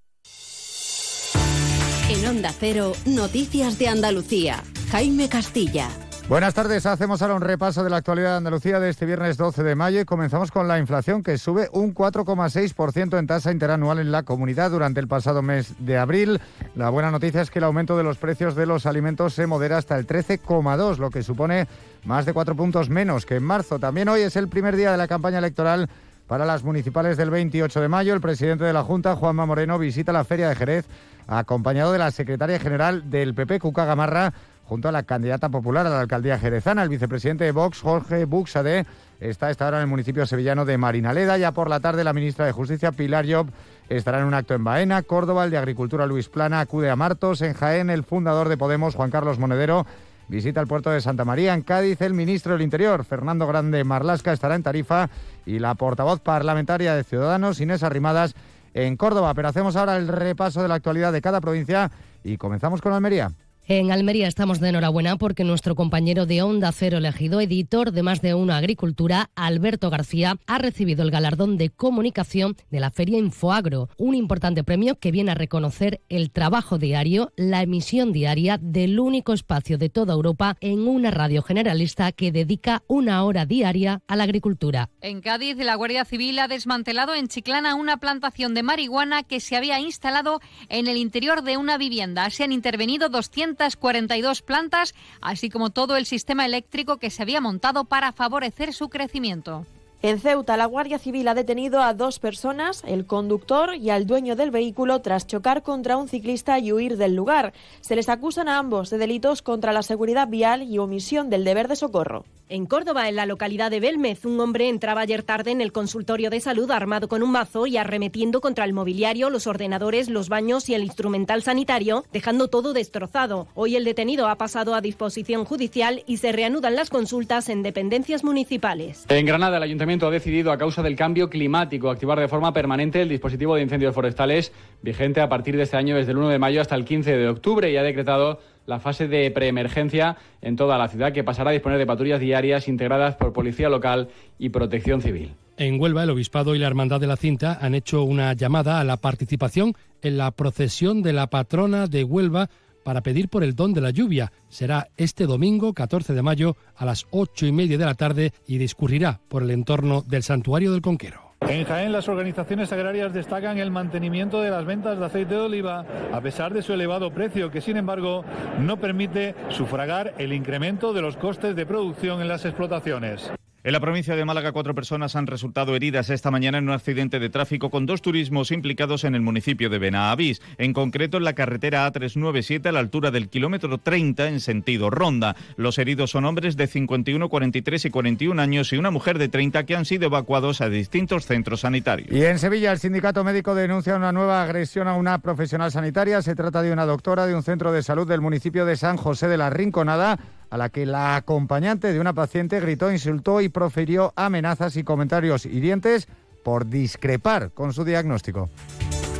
[2.07, 4.61] En Onda Cero, Noticias de Andalucía.
[4.91, 5.89] Jaime Castilla.
[6.29, 9.63] Buenas tardes, hacemos ahora un repaso de la actualidad de Andalucía de este viernes 12
[9.63, 14.11] de mayo y comenzamos con la inflación que sube un 4,6% en tasa interanual en
[14.11, 16.39] la comunidad durante el pasado mes de abril.
[16.75, 19.77] La buena noticia es que el aumento de los precios de los alimentos se modera
[19.77, 21.67] hasta el 13,2, lo que supone
[22.05, 23.79] más de cuatro puntos menos que en marzo.
[23.79, 25.89] También hoy es el primer día de la campaña electoral
[26.31, 28.13] para las municipales del 28 de mayo.
[28.13, 30.85] El presidente de la Junta, Juanma Moreno, visita la Feria de Jerez
[31.27, 34.31] acompañado de la secretaria general del PP, Cuca Gamarra,
[34.63, 38.85] junto a la candidata popular a la alcaldía jerezana, el vicepresidente de Vox, Jorge Buxade,
[39.19, 41.37] está esta hora en el municipio sevillano de Marinaleda.
[41.37, 43.47] Ya por la tarde, la ministra de Justicia, Pilar Job,
[43.89, 45.01] estará en un acto en Baena.
[45.01, 47.41] Córdoba, el de Agricultura, Luis Plana, acude a Martos.
[47.41, 49.85] En Jaén, el fundador de Podemos, Juan Carlos Monedero,
[50.31, 51.53] visita el puerto de Santa María.
[51.53, 55.09] En Cádiz, el ministro del Interior, Fernando Grande Marlasca, estará en Tarifa.
[55.45, 58.33] Y la portavoz parlamentaria de Ciudadanos, Inés Arrimadas,
[58.73, 59.33] en Córdoba.
[59.33, 61.91] Pero hacemos ahora el repaso de la actualidad de cada provincia
[62.23, 63.31] y comenzamos con Almería.
[63.67, 68.21] En Almería estamos de enhorabuena porque nuestro compañero de Onda Cero elegido, editor de Más
[68.21, 73.87] de Una Agricultura, Alberto García, ha recibido el galardón de comunicación de la Feria Infoagro,
[73.97, 79.31] un importante premio que viene a reconocer el trabajo diario, la emisión diaria del único
[79.31, 84.23] espacio de toda Europa en una radio generalista que dedica una hora diaria a la
[84.23, 84.89] agricultura.
[85.01, 89.55] En Cádiz, la Guardia Civil ha desmantelado en Chiclana una plantación de marihuana que se
[89.55, 92.29] había instalado en el interior de una vivienda.
[92.31, 97.41] Se han intervenido 200 42 plantas, así como todo el sistema eléctrico que se había
[97.41, 99.65] montado para favorecer su crecimiento.
[100.03, 104.35] En Ceuta, la Guardia Civil ha detenido a dos personas, el conductor y al dueño
[104.35, 107.53] del vehículo, tras chocar contra un ciclista y huir del lugar.
[107.81, 111.67] Se les acusan a ambos de delitos contra la seguridad vial y omisión del deber
[111.67, 112.25] de socorro.
[112.51, 116.29] En Córdoba, en la localidad de Belmez, un hombre entraba ayer tarde en el consultorio
[116.29, 120.67] de salud armado con un mazo y arremetiendo contra el mobiliario, los ordenadores, los baños
[120.67, 123.47] y el instrumental sanitario, dejando todo destrozado.
[123.55, 128.25] Hoy el detenido ha pasado a disposición judicial y se reanudan las consultas en dependencias
[128.25, 129.05] municipales.
[129.07, 133.01] En Granada, el ayuntamiento ha decidido, a causa del cambio climático, activar de forma permanente
[133.01, 136.39] el dispositivo de incendios forestales vigente a partir de este año desde el 1 de
[136.39, 140.77] mayo hasta el 15 de octubre y ha decretado la fase de preemergencia en toda
[140.77, 144.09] la ciudad, que pasará a disponer de patrullas diarias integradas por Policía Local
[144.39, 145.33] y Protección Civil.
[145.57, 148.83] En Huelva, el Obispado y la Hermandad de la Cinta han hecho una llamada a
[148.83, 152.49] la participación en la procesión de la patrona de Huelva
[152.83, 154.31] para pedir por el don de la lluvia.
[154.49, 158.57] Será este domingo 14 de mayo a las ocho y media de la tarde y
[158.57, 161.30] discurrirá por el entorno del Santuario del Conquero.
[161.47, 165.85] En Jaén, las organizaciones agrarias destacan el mantenimiento de las ventas de aceite de oliva,
[166.13, 168.23] a pesar de su elevado precio, que sin embargo
[168.59, 173.31] no permite sufragar el incremento de los costes de producción en las explotaciones.
[173.63, 177.19] En la provincia de Málaga, cuatro personas han resultado heridas esta mañana en un accidente
[177.19, 181.33] de tráfico con dos turismos implicados en el municipio de Benavís, en concreto en la
[181.33, 185.35] carretera A397 a la altura del kilómetro 30 en sentido Ronda.
[185.57, 189.63] Los heridos son hombres de 51, 43 y 41 años y una mujer de 30
[189.67, 192.11] que han sido evacuados a distintos centros sanitarios.
[192.11, 196.23] Y en Sevilla, el sindicato médico denuncia una nueva agresión a una profesional sanitaria.
[196.23, 199.27] Se trata de una doctora de un centro de salud del municipio de San José
[199.27, 200.17] de la Rinconada
[200.51, 205.45] a la que la acompañante de una paciente gritó, insultó y profirió amenazas y comentarios
[205.45, 206.07] hirientes
[206.43, 208.49] por discrepar con su diagnóstico.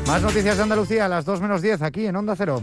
[0.07, 2.61] Más noticias de Andalucía a las 2 menos 10 aquí en Onda Cero.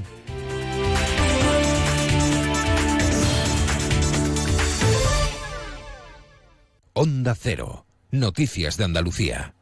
[6.92, 7.86] Onda Cero.
[8.10, 9.54] Noticias de Andalucía.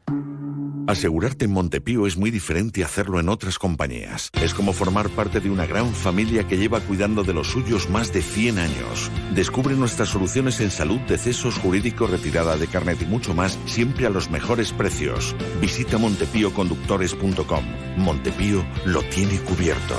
[0.86, 4.30] Asegurarte en Montepío es muy diferente a hacerlo en otras compañías.
[4.40, 8.12] Es como formar parte de una gran familia que lleva cuidando de los suyos más
[8.12, 9.10] de 100 años.
[9.34, 14.10] Descubre nuestras soluciones en salud, decesos, jurídico, retirada de carnet y mucho más, siempre a
[14.10, 15.34] los mejores precios.
[15.60, 17.64] Visita montepíoconductores.com.
[17.96, 19.96] Montepío lo tiene cubierto.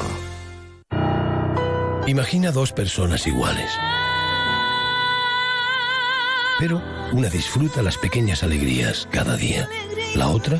[2.07, 3.69] Imagina dos personas iguales.
[6.59, 6.81] Pero
[7.11, 9.67] una disfruta las pequeñas alegrías cada día.
[10.15, 10.59] La otra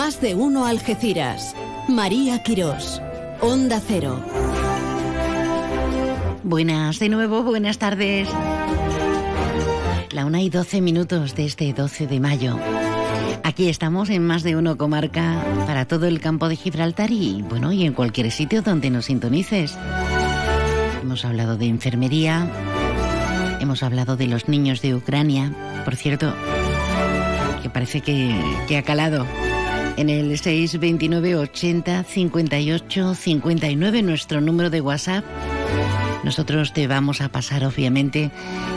[0.00, 1.54] Más de uno Algeciras.
[1.86, 3.02] María Quirós.
[3.42, 4.18] Onda Cero.
[6.42, 8.26] Buenas de nuevo, buenas tardes.
[10.12, 12.58] La una y doce minutos de este 12 de mayo.
[13.44, 17.70] Aquí estamos en más de uno comarca para todo el campo de Gibraltar y bueno,
[17.70, 19.76] y en cualquier sitio donde nos sintonices.
[21.02, 22.48] Hemos hablado de enfermería,
[23.60, 25.52] hemos hablado de los niños de Ucrania,
[25.84, 26.32] por cierto,
[27.62, 28.34] que parece que,
[28.66, 29.26] que ha calado
[29.96, 35.24] en el 629 80 58 59, nuestro número de WhatsApp.
[36.24, 38.30] Nosotros te vamos a pasar, obviamente,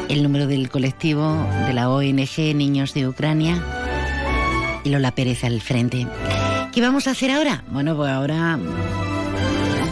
[0.09, 3.61] el número del colectivo de la ONG Niños de Ucrania
[4.83, 6.07] y Lola Pérez al frente.
[6.71, 7.63] ¿Qué vamos a hacer ahora?
[7.69, 8.59] Bueno, pues ahora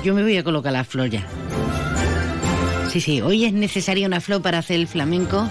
[0.04, 1.26] yo me voy a colocar la flor ya.
[2.90, 5.50] Sí, sí, hoy es necesaria una flor para hacer el flamenco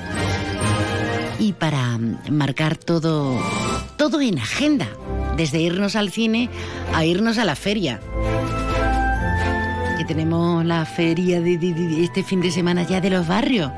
[1.38, 1.98] y para
[2.30, 3.40] marcar todo,
[3.96, 4.88] todo en agenda
[5.40, 6.50] desde irnos al cine
[6.94, 7.98] a irnos a la feria.
[9.96, 13.72] Que tenemos la feria de, este fin de semana ya de los barrios.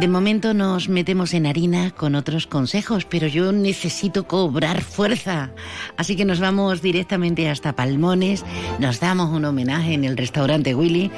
[0.00, 5.50] De momento nos metemos en harina con otros consejos, pero yo necesito cobrar fuerza.
[5.98, 8.42] Así que nos vamos directamente hasta Palmones,
[8.78, 11.10] nos damos un homenaje en el restaurante Willy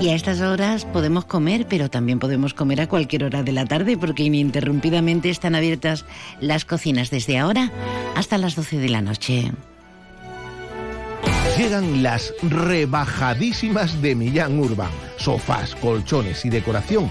[0.00, 3.66] y a estas horas podemos comer, pero también podemos comer a cualquier hora de la
[3.66, 6.04] tarde porque ininterrumpidamente están abiertas
[6.40, 7.72] las cocinas desde ahora
[8.14, 9.52] hasta las 12 de la noche.
[11.56, 14.90] Llegan las rebajadísimas de Millán Urban.
[15.16, 17.10] Sofás, colchones y decoración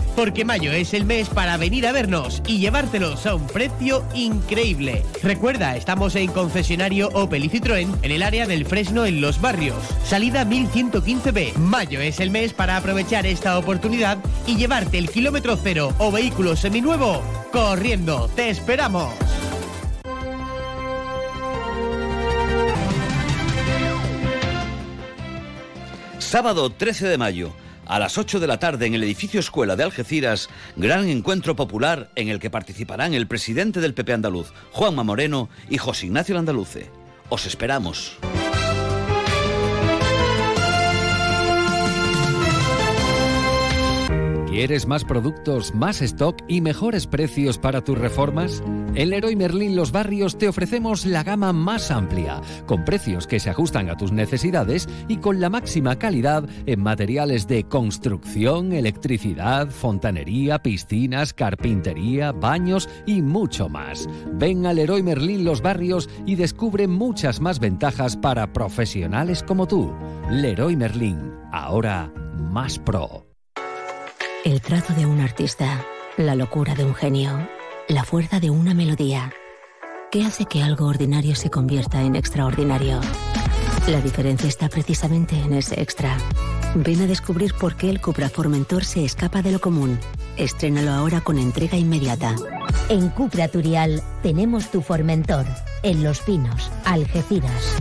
[0.15, 5.03] Porque mayo es el mes para venir a vernos y llevártelos a un precio increíble.
[5.23, 9.77] Recuerda, estamos en concesionario Opel y Citroën en el área del Fresno en Los Barrios.
[10.03, 11.55] Salida 1115B.
[11.55, 16.55] Mayo es el mes para aprovechar esta oportunidad y llevarte el kilómetro cero o vehículo
[16.55, 18.29] seminuevo corriendo.
[18.35, 19.13] ¡Te esperamos!
[26.31, 27.53] Sábado 13 de mayo,
[27.91, 32.09] a las 8 de la tarde en el edificio Escuela de Algeciras, gran encuentro popular
[32.15, 36.89] en el que participarán el presidente del PP andaluz, Juanma Moreno, y José Ignacio Landaluce.
[37.27, 38.17] Os esperamos.
[44.47, 48.63] ¿Quieres más productos, más stock y mejores precios para tus reformas?
[48.93, 53.49] En Leroy Merlin Los Barrios te ofrecemos la gama más amplia, con precios que se
[53.49, 60.61] ajustan a tus necesidades y con la máxima calidad en materiales de construcción, electricidad, fontanería,
[60.61, 64.09] piscinas, carpintería, baños y mucho más.
[64.33, 69.95] Ven a Leroy Merlin Los Barrios y descubre muchas más ventajas para profesionales como tú.
[70.29, 73.25] Leroy Merlin, ahora más pro.
[74.43, 75.85] El trazo de un artista,
[76.17, 77.47] la locura de un genio,
[77.91, 79.33] la fuerza de una melodía.
[80.11, 83.01] ¿Qué hace que algo ordinario se convierta en extraordinario?
[83.87, 86.17] La diferencia está precisamente en ese extra.
[86.75, 89.99] Ven a descubrir por qué el Cupra Formentor se escapa de lo común.
[90.37, 92.35] Estrénalo ahora con entrega inmediata.
[92.87, 95.45] En Cupra Turial tenemos tu Formentor,
[95.83, 97.77] en Los Pinos, Algeciras.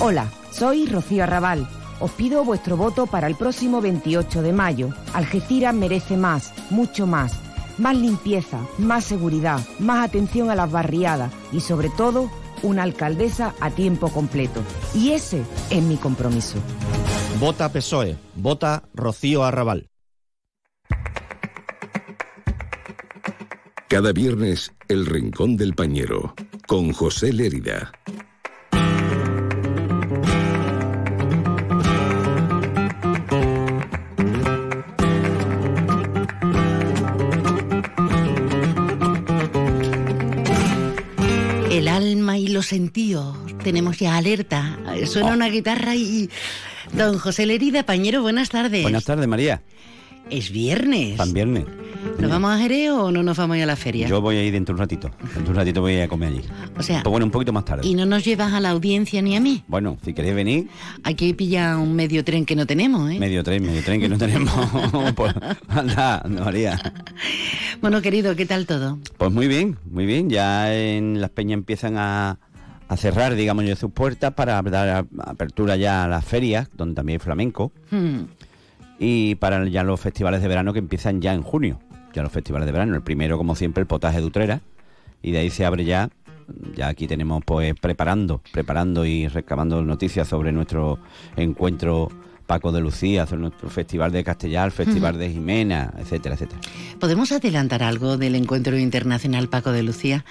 [0.00, 1.68] Hola, soy Rocío Arrabal
[2.00, 4.88] os pido vuestro voto para el próximo 28 de mayo.
[5.12, 7.49] Algeciras merece más, mucho más.
[7.80, 12.30] Más limpieza, más seguridad, más atención a las barriadas y sobre todo
[12.62, 14.60] una alcaldesa a tiempo completo.
[14.94, 16.58] Y ese es mi compromiso.
[17.40, 19.88] Vota PSOE, vota Rocío Arrabal.
[23.88, 26.34] Cada viernes, El Rincón del Pañero,
[26.68, 27.92] con José Lérida.
[42.62, 44.78] Sentido, tenemos ya alerta.
[45.06, 45.34] Suena oh.
[45.34, 46.30] una guitarra y...
[46.92, 48.82] Don José Lerida, Pañero, buenas tardes.
[48.82, 49.62] Buenas tardes, María.
[50.28, 51.16] Es viernes.
[51.16, 51.64] Tan viernes.
[52.18, 54.06] ¿Nos vamos a Jerez o no nos vamos a ir a la feria?
[54.06, 55.10] Yo voy a ir dentro de un ratito.
[55.20, 56.42] Dentro de un ratito voy a comer allí.
[56.78, 57.02] O sea...
[57.02, 57.86] Pues bueno, un poquito más tarde.
[57.86, 59.64] ¿Y no nos llevas a la audiencia ni a mí?
[59.66, 60.68] Bueno, si queréis venir...
[61.02, 63.18] Aquí pilla un medio tren que no tenemos, ¿eh?
[63.18, 64.52] Medio tren, medio tren que no tenemos.
[65.14, 65.34] pues
[65.68, 66.80] anda, María.
[67.80, 68.98] Bueno, querido, ¿qué tal todo?
[69.18, 70.30] Pues muy bien, muy bien.
[70.30, 72.38] Ya en Las Peñas empiezan a
[72.90, 77.20] a cerrar, digamos, ya sus puertas para dar apertura ya a las ferias, donde también
[77.20, 78.22] hay flamenco, hmm.
[78.98, 81.78] y para ya los festivales de verano que empiezan ya en junio,
[82.12, 82.96] ya los festivales de verano.
[82.96, 84.60] El primero, como siempre, el potaje de Utrera,
[85.22, 86.10] y de ahí se abre ya,
[86.74, 90.98] ya aquí tenemos pues preparando, preparando y recabando noticias sobre nuestro
[91.36, 92.08] encuentro
[92.46, 96.60] Paco de Lucía, sobre nuestro Festival de Castellar, Festival de Jimena, etcétera, etcétera.
[96.98, 100.24] ¿Podemos adelantar algo del encuentro internacional Paco de Lucía?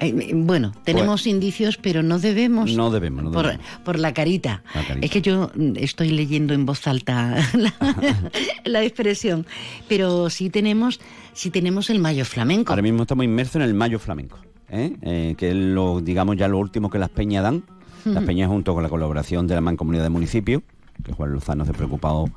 [0.00, 2.74] Eh, bueno, tenemos pues indicios, pero no debemos.
[2.74, 3.66] No debemos, no debemos.
[3.84, 4.62] Por, la, carita.
[5.00, 7.36] Es que yo estoy leyendo en voz alta
[8.64, 9.46] la, expresión,
[9.88, 11.00] pero sí tenemos,
[11.34, 12.72] sí tenemos el Mayo Flamenco.
[12.72, 14.38] Ahora mismo estamos inmersos en el Mayo Flamenco,
[14.70, 14.96] ¿eh?
[15.02, 17.62] Eh, que es lo, digamos, ya lo último que las peñas dan.
[18.06, 20.62] Las peñas junto con la colaboración de la Mancomunidad de Municipios,
[21.04, 22.30] que Juan Luzano se ha preocupado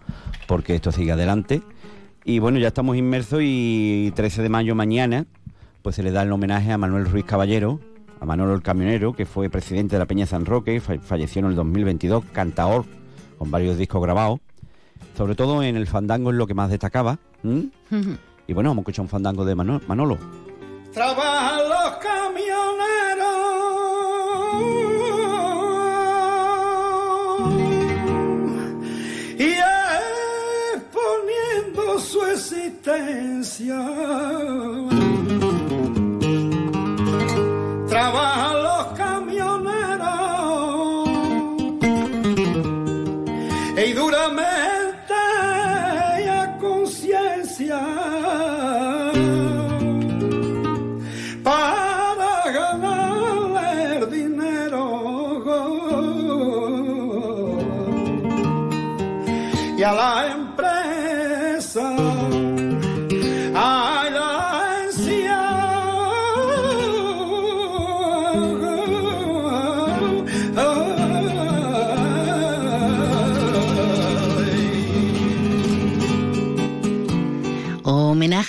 [0.45, 1.61] porque esto siga adelante.
[2.25, 5.25] Y bueno, ya estamos inmersos y 13 de mayo mañana
[5.83, 7.79] pues se le da el homenaje a Manuel Ruiz Caballero,
[8.19, 11.55] a Manolo el Camionero, que fue presidente de la Peña San Roque, falleció en el
[11.55, 12.85] 2022, cantaor,
[13.37, 14.39] con varios discos grabados.
[15.17, 17.19] Sobre todo en el fandango es lo que más destacaba.
[17.43, 20.17] y bueno, vamos a escuchar un fandango de Manolo.
[20.93, 23.33] Trabajan los camioneros
[29.37, 29.55] y
[30.77, 33.75] exponiendo su existencia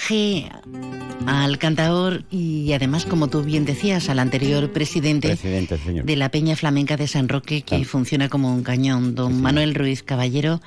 [0.05, 0.51] homenaje
[1.27, 6.97] al cantador y además, como tú bien decías, al anterior presidente, de la Peña Flamenca
[6.97, 10.61] de San Roque, que funciona como un cañón, don Manuel Ruiz Caballero.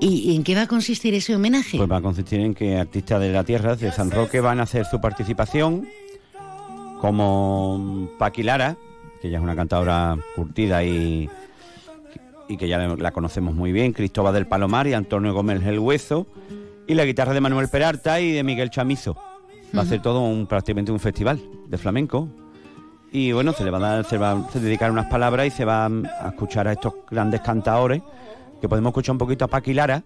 [0.00, 1.78] ¿Y, en qué va a consistir ese homenaje?
[1.78, 4.64] Pues va a consistir en que artistas de la tierra de San Roque van a
[4.64, 5.88] hacer su participación,
[7.00, 8.76] como Paquilara,
[9.22, 11.28] que ya es una cantadora curtida y,
[12.48, 16.26] y que ya la conocemos muy bien, Cristóbal del Palomar y Antonio Gómez el Hueso
[16.90, 19.16] y la guitarra de Manuel Peralta y de Miguel Chamizo.
[19.76, 22.28] Va a ser todo un, prácticamente un festival de flamenco.
[23.12, 25.64] Y bueno, se le va a dar, se va a dedicar unas palabras y se
[25.64, 28.02] va a escuchar a estos grandes cantadores,
[28.60, 30.02] que podemos escuchar un poquito a Paqui Lara,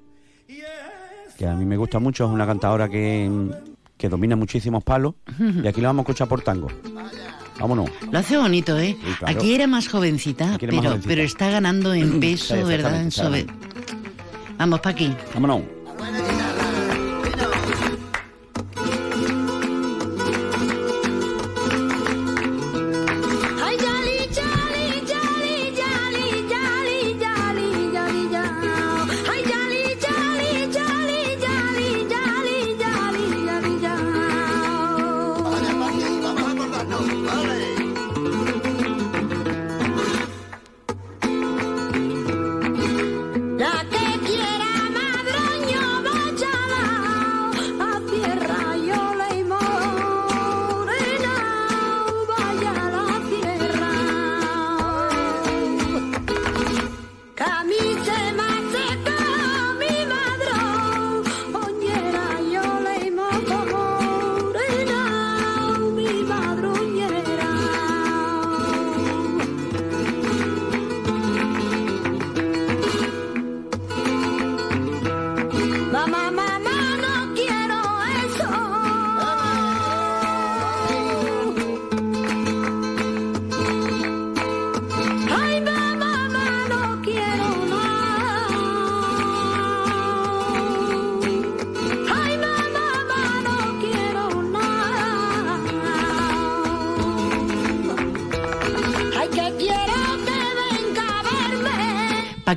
[1.39, 3.31] que a mí me gusta mucho, es una cantadora que,
[3.97, 6.69] que domina muchísimos palos y aquí la vamos a escuchar por tango.
[7.59, 7.89] Vámonos.
[8.13, 8.95] Lo hace bonito, ¿eh?
[9.03, 9.39] Sí, claro.
[9.39, 11.09] Aquí era más jovencita, pero, jovencita.
[11.09, 13.01] pero está ganando en peso, ¿verdad?
[13.01, 13.47] En
[14.59, 15.17] Vamos, Paqui.
[15.33, 15.63] Vámonos.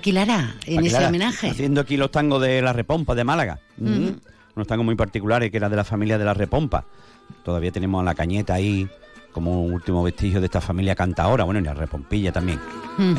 [0.05, 1.49] Lara, en ese homenaje.
[1.49, 3.59] Haciendo aquí los tangos de la Repompa de Málaga.
[3.79, 3.89] Ujú.
[3.89, 4.19] Mm.
[4.55, 6.85] Unos tangos muy particulares que eran de la familia de la Repompa.
[7.43, 8.87] Todavía tenemos a la cañeta ahí
[9.31, 11.43] como un último vestigio de esta familia cantaora.
[11.43, 12.59] Bueno, y la Repompilla también.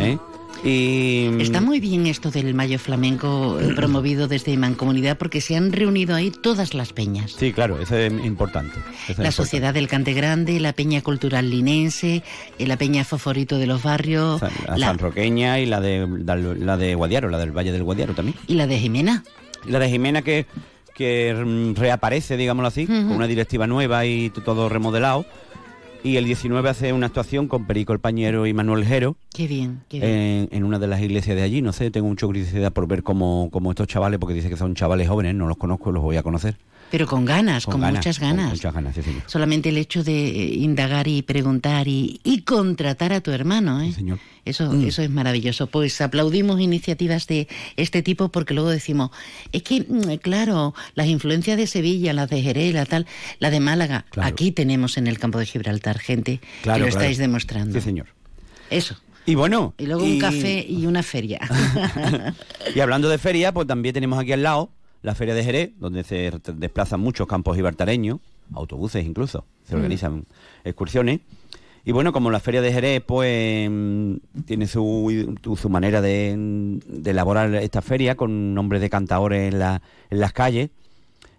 [0.00, 0.18] ¿eh?
[0.64, 5.72] Y Está muy bien esto del Mayo Flamenco eh, promovido desde Mancomunidad porque se han
[5.72, 7.32] reunido ahí todas las peñas.
[7.38, 8.72] Sí, claro, eso es importante.
[8.78, 9.32] eso es La importante.
[9.32, 12.22] Sociedad del Cante Grande, la Peña Cultural Linense,
[12.58, 16.76] eh, la Peña Foforito de los Barrios, La la- Sanroqueña y la de, la, la
[16.76, 18.36] de Guadiaro, la del Valle del Guadiaro también.
[18.48, 19.22] y la de Jimena.
[19.66, 20.46] La de Jimena que,
[20.94, 25.24] que mm, reaparece, digámoslo así, con una directiva nueva y todo remodelado.
[26.04, 29.82] Y el 19 hace una actuación con Perico el Pañero y Manuel Jero Qué bien,
[29.88, 30.10] qué bien.
[30.12, 31.60] en, en una de las iglesias de allí.
[31.60, 34.74] No sé, tengo mucha curiosidad por ver cómo, cómo estos chavales, porque dice que son
[34.74, 36.56] chavales jóvenes, no los conozco, los voy a conocer.
[36.90, 38.50] Pero con ganas, con, muchas con ganas.
[38.52, 39.22] muchas ganas, sí, señor.
[39.26, 43.92] Solamente el hecho de eh, indagar y preguntar y, y contratar a tu hermano, ¿eh?
[43.92, 44.18] señor.
[44.46, 44.86] Eso, Mm.
[44.86, 45.66] eso es maravilloso.
[45.66, 49.10] Pues aplaudimos iniciativas de este tipo porque luego decimos,
[49.52, 53.06] es que, mm, claro, las influencias de Sevilla, las de Jerez, la tal,
[53.38, 57.00] la de Málaga, aquí tenemos en el campo de Gibraltar gente Claro, que lo claro.
[57.04, 57.74] estáis demostrando.
[57.78, 58.06] Sí, señor.
[58.70, 58.96] Eso.
[59.26, 59.74] Y bueno.
[59.76, 61.40] Y luego un café y una feria.
[62.74, 64.70] Y hablando de feria, pues también tenemos aquí al lado
[65.02, 68.18] la Feria de Jerez, donde se desplazan muchos campos gibraltareños,
[68.52, 69.78] autobuses incluso, se Mm.
[69.78, 70.24] organizan
[70.64, 71.20] excursiones.
[71.84, 76.34] Y bueno, como la Feria de Jerez, pues mm, tiene su, su manera de,
[76.86, 79.80] de elaborar esta feria con nombres de cantadores en, la-
[80.10, 80.70] en las calles.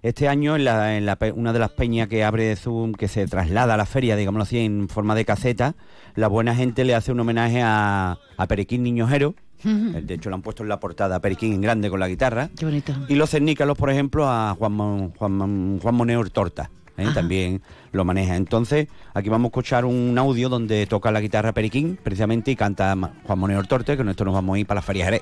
[0.01, 3.27] Este año, en, la- en la una de las peñas que abre su, que se
[3.27, 5.75] traslada a la feria, digámoslo así, en forma de caseta,
[6.15, 9.35] la buena gente le hace un homenaje a, a Perequín Niñojero.
[9.63, 9.99] Ujú.
[10.01, 12.49] De hecho, lo han puesto en la portada a Periquín en grande con la guitarra.
[12.57, 12.93] Qué bonito.
[13.07, 16.69] Y los cernícalos, por ejemplo, a Juan, Mon- Juan, Juan Moneo Torta.
[16.97, 17.07] ¿eh?
[17.13, 17.61] También
[17.93, 18.35] lo maneja.
[18.35, 22.93] Entonces, aquí vamos a escuchar un audio donde toca la guitarra Periquín, precisamente, y canta
[23.23, 25.21] Juan Moneo Torte, que nosotros nos vamos a ir para la Feria Jerez.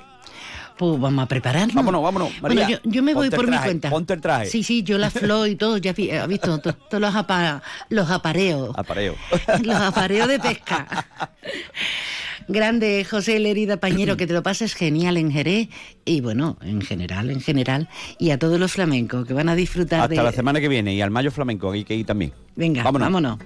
[0.76, 1.74] Pues vamos a prepararnos.
[1.74, 2.30] Vámonos, vámonos.
[2.40, 3.90] María, bueno, yo, yo me voy por mi cuenta.
[3.90, 4.46] ponte el traje.
[4.46, 7.60] Sí, sí, yo la flor y todo, ya vi- has visto, to- todos los, apa-
[7.88, 8.76] los apareos.
[8.78, 9.16] Apareo.
[9.64, 10.86] Los apareos de pesca.
[12.48, 15.68] Grande José Lerida Pañero, que te lo pases genial en Jerez
[16.04, 17.88] y bueno, en general, en general,
[18.18, 20.22] y a todos los flamencos que van a disfrutar Hasta de...
[20.22, 22.32] la semana que viene y al Mayo Flamenco, hay que ir también.
[22.56, 23.06] Venga, Vámonos.
[23.06, 23.38] vámonos.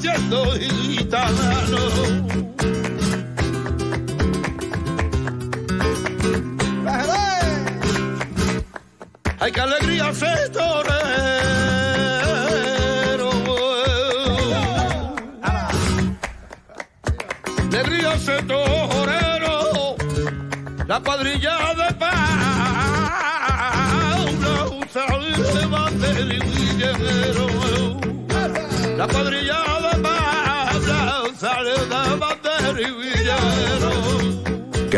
[0.00, 2.19] Siendo gitano.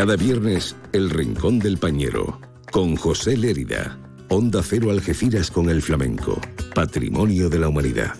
[0.03, 2.37] Cada viernes, El Rincón del Pañero,
[2.73, 3.97] con José Lérida.
[4.27, 6.41] Onda Cero Algeciras con el flamenco.
[6.75, 8.13] Patrimonio de la humanidad.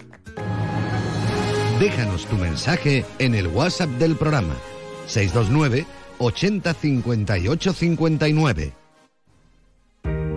[1.82, 4.56] Déjanos tu mensaje en el WhatsApp del programa
[5.08, 5.86] 629
[6.20, 8.83] 80 58 59.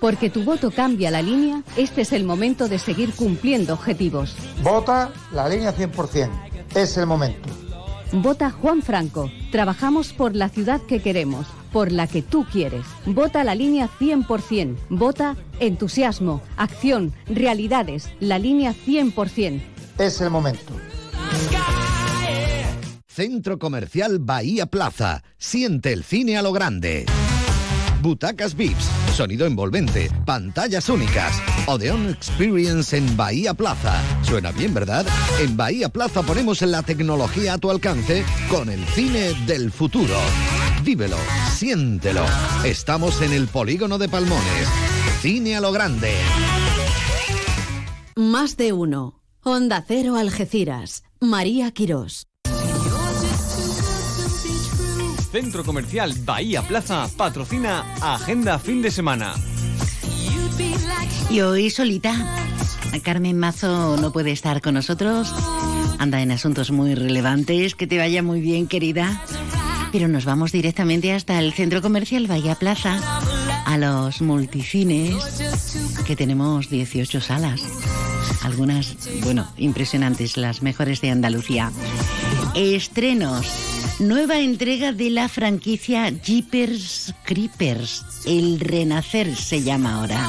[0.00, 4.34] Porque tu voto cambia la línea, este es el momento de seguir cumpliendo objetivos.
[4.62, 6.30] Vota la línea 100%.
[6.74, 7.48] Es el momento.
[8.12, 9.30] Vota Juan Franco.
[9.52, 12.84] Trabajamos por la ciudad que queremos, por la que tú quieres.
[13.06, 14.76] Vota la línea 100%.
[14.88, 18.08] Vota entusiasmo, acción, realidades.
[18.20, 19.62] La línea 100%.
[19.98, 20.72] Es el momento.
[23.06, 25.22] Centro Comercial Bahía Plaza.
[25.36, 27.06] Siente el cine a lo grande.
[28.00, 28.88] Butacas VIPs,
[29.20, 31.42] sonido envolvente, pantallas únicas.
[31.66, 34.00] Odeon Experience en Bahía Plaza.
[34.22, 35.04] Suena bien, ¿verdad?
[35.38, 40.16] En Bahía Plaza ponemos la tecnología a tu alcance con el cine del futuro.
[40.82, 41.18] Vívelo,
[41.52, 42.24] siéntelo.
[42.64, 44.68] Estamos en el polígono de Palmones.
[45.20, 46.14] Cine a lo grande.
[48.16, 49.20] Más de uno.
[49.42, 51.02] Onda Cero Algeciras.
[51.20, 52.29] María Quirós.
[55.30, 59.34] Centro Comercial Bahía Plaza patrocina Agenda Fin de Semana.
[61.30, 62.14] Y hoy solita,
[63.04, 65.32] Carmen Mazo no puede estar con nosotros.
[65.98, 67.76] Anda en asuntos muy relevantes.
[67.76, 69.22] Que te vaya muy bien, querida.
[69.92, 73.00] Pero nos vamos directamente hasta el Centro Comercial Bahía Plaza,
[73.66, 75.14] a los multicines,
[76.06, 77.62] que tenemos 18 salas.
[78.42, 81.70] Algunas, bueno, impresionantes, las mejores de Andalucía.
[82.54, 83.69] Estrenos.
[84.00, 88.24] Nueva entrega de la franquicia Jeepers Creepers.
[88.24, 90.26] El Renacer se llama ahora.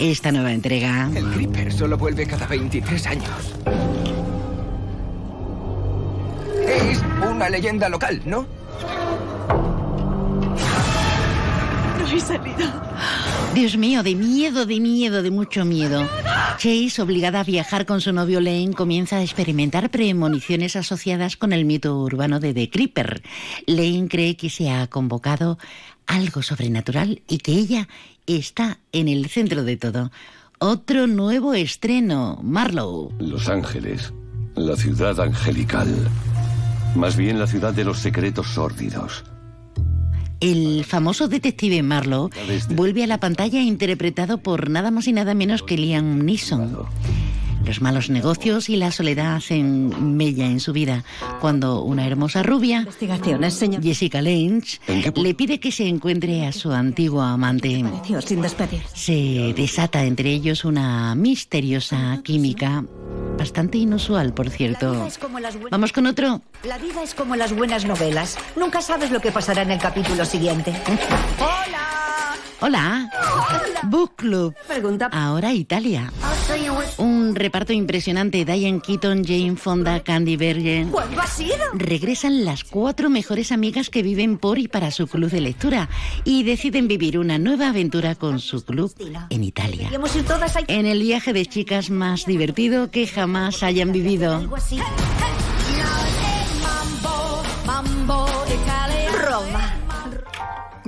[0.00, 1.08] Esta nueva entrega.
[1.14, 3.54] El Creeper solo vuelve cada 23 años.
[6.66, 8.48] Es una leyenda local, ¿no?
[12.08, 13.54] No.
[13.54, 16.08] Dios mío, de miedo, de miedo, de mucho miedo.
[16.56, 21.66] Chase, obligada a viajar con su novio Lane, comienza a experimentar premoniciones asociadas con el
[21.66, 23.22] mito urbano de The Creeper.
[23.66, 25.58] Lane cree que se ha convocado
[26.06, 27.88] algo sobrenatural y que ella
[28.26, 30.10] está en el centro de todo.
[30.60, 33.12] Otro nuevo estreno, Marlowe.
[33.18, 34.14] Los Ángeles,
[34.54, 35.88] la ciudad angelical.
[36.94, 39.24] Más bien la ciudad de los secretos sórdidos.
[40.40, 42.30] El famoso detective Marlowe
[42.70, 46.86] vuelve a la pantalla interpretado por nada más y nada menos que Liam Neeson.
[47.68, 51.04] Los malos negocios y la soledad hacen mella en su vida
[51.38, 52.86] cuando una hermosa rubia,
[53.82, 54.80] Jessica Lange,
[55.14, 57.84] le pide que se encuentre a su antiguo amante.
[58.24, 58.42] sin.
[58.94, 62.84] Se desata entre ellos una misteriosa química,
[63.36, 65.06] bastante inusual, por cierto.
[65.70, 66.40] Vamos con otro.
[66.64, 68.38] La vida es como las buenas novelas.
[68.56, 70.72] Nunca sabes lo que pasará en el capítulo siguiente.
[71.38, 71.97] Hola.
[73.84, 74.54] Book Club.
[75.12, 76.12] Ahora Italia.
[76.96, 78.44] Un reparto impresionante.
[78.44, 80.90] Diane Keaton, Jane Fonda, Candy Bergen.
[80.90, 81.56] ¿Cuándo ha sido?
[81.74, 85.88] Regresan las cuatro mejores amigas que viven por y para su club de lectura
[86.24, 88.92] y deciden vivir una nueva aventura con su club
[89.30, 89.90] en Italia.
[90.66, 94.42] En el viaje de chicas más divertido que jamás hayan vivido.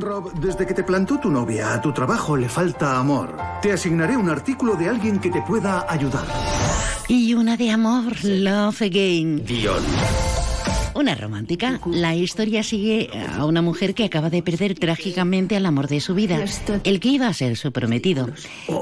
[0.00, 3.36] Rob, desde que te plantó tu novia, a tu trabajo le falta amor.
[3.62, 6.26] Te asignaré un artículo de alguien que te pueda ayudar.
[7.08, 9.44] Y una de amor, Love Again.
[9.44, 10.39] Guión.
[10.94, 11.80] Una romántica.
[11.86, 16.14] La historia sigue a una mujer que acaba de perder trágicamente al amor de su
[16.14, 16.44] vida,
[16.84, 18.28] el que iba a ser su prometido.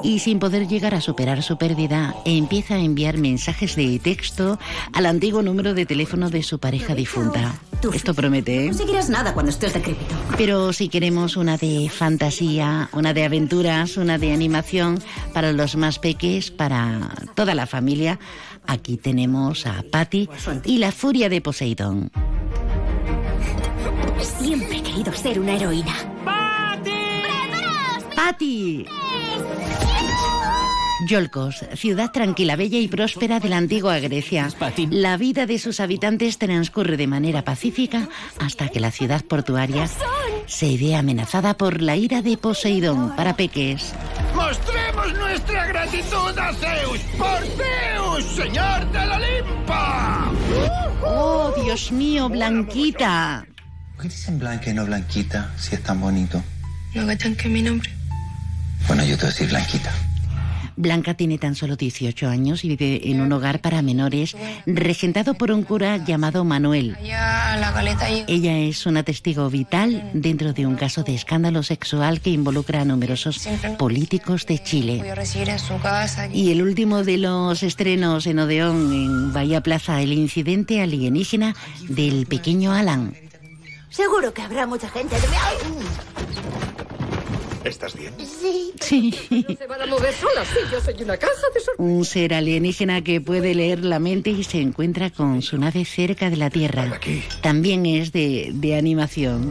[0.03, 4.59] Y sin poder llegar a superar su pérdida, empieza a enviar mensajes de texto
[4.93, 7.55] al antiguo número de teléfono de su pareja difunta.
[7.95, 8.63] Esto promete, ¿eh?
[8.63, 10.15] No conseguirás nada cuando estés decrépito.
[10.37, 15.01] Pero si queremos una de fantasía, una de aventuras, una de animación
[15.33, 18.19] para los más peques, para toda la familia,
[18.69, 20.29] aquí tenemos a Patty
[20.65, 22.13] y la furia de Poseidón.
[24.21, 25.95] Siempre he querido ser una heroína.
[28.15, 28.85] ¡Patty!
[31.07, 34.49] Yolcos, ciudad tranquila, bella y próspera de la antigua Grecia.
[34.91, 38.09] La vida de sus habitantes transcurre de manera pacífica
[38.41, 39.89] hasta que la ciudad portuaria
[40.47, 43.93] se ve amenazada por la ira de Poseidón para peques.
[44.35, 49.75] Mostremos nuestra gratitud a Zeus por Zeus, señor del Olimpo.
[51.05, 53.47] ¡Oh, Dios mío, Blanquita!
[53.95, 56.43] ¿Por qué dicen Blanca y no Blanquita si es tan bonito?
[56.95, 57.91] ¿No cachan que es mi nombre?
[58.87, 59.93] Bueno, yo te voy a decir Blanquita.
[60.79, 65.51] Blanca tiene tan solo 18 años y vive en un hogar para menores regentado por
[65.51, 66.97] un cura llamado Manuel.
[68.29, 72.85] Ella es una testigo vital dentro de un caso de escándalo sexual que involucra a
[72.85, 75.03] numerosos políticos de Chile.
[76.33, 81.57] Y el último de los estrenos en Odeón, en Bahía Plaza, el incidente alienígena
[81.89, 83.15] del pequeño Alan.
[83.91, 85.17] Seguro que habrá mucha gente.
[87.65, 88.15] ¿Estás bien?
[88.19, 88.73] Sí.
[88.81, 89.13] Sí.
[89.59, 90.47] Se van a mover solas.
[90.49, 91.75] Sí, yo soy una caja de sorpresas.
[91.79, 96.31] Un ser alienígena que puede leer la mente y se encuentra con su nave cerca
[96.31, 96.99] de la Tierra.
[97.43, 99.51] También es de, de animación.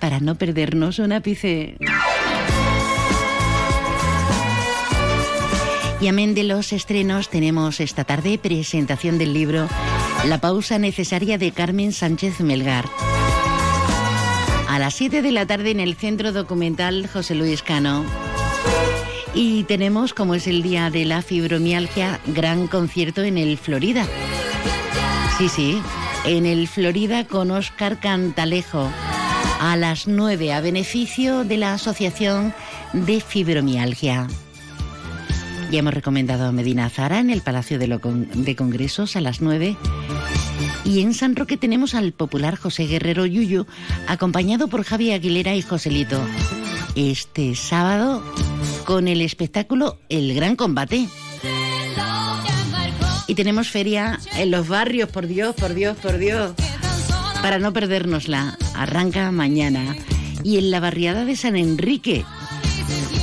[0.00, 1.76] Para no perdernos un ápice.
[5.98, 9.66] Y amén de los estrenos, tenemos esta tarde presentación del libro
[10.26, 12.84] La pausa necesaria de Carmen Sánchez Melgar.
[14.96, 18.02] A las 7 de la tarde en el Centro Documental José Luis Cano.
[19.34, 24.06] Y tenemos, como es el día de la fibromialgia, gran concierto en el Florida.
[25.36, 25.82] Sí, sí,
[26.24, 28.88] en el Florida con Oscar Cantalejo.
[29.60, 32.54] A las 9 a beneficio de la Asociación
[32.94, 34.28] de Fibromialgia.
[35.70, 38.00] Ya hemos recomendado a Medina Zara en el Palacio de,
[38.32, 39.76] de Congresos a las 9.
[40.86, 43.66] Y en San Roque tenemos al popular José Guerrero Yuyu,
[44.06, 46.20] acompañado por Javi Aguilera y Joselito.
[46.94, 48.22] Este sábado
[48.84, 51.08] con el espectáculo El Gran Combate.
[53.26, 56.52] Y tenemos feria en los barrios, por Dios, por Dios, por Dios.
[57.42, 59.96] Para no perdérnosla, arranca mañana.
[60.44, 62.24] Y en la barriada de San Enrique,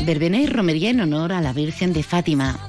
[0.06, 2.60] verbena y romería en honor a la Virgen de Fátima.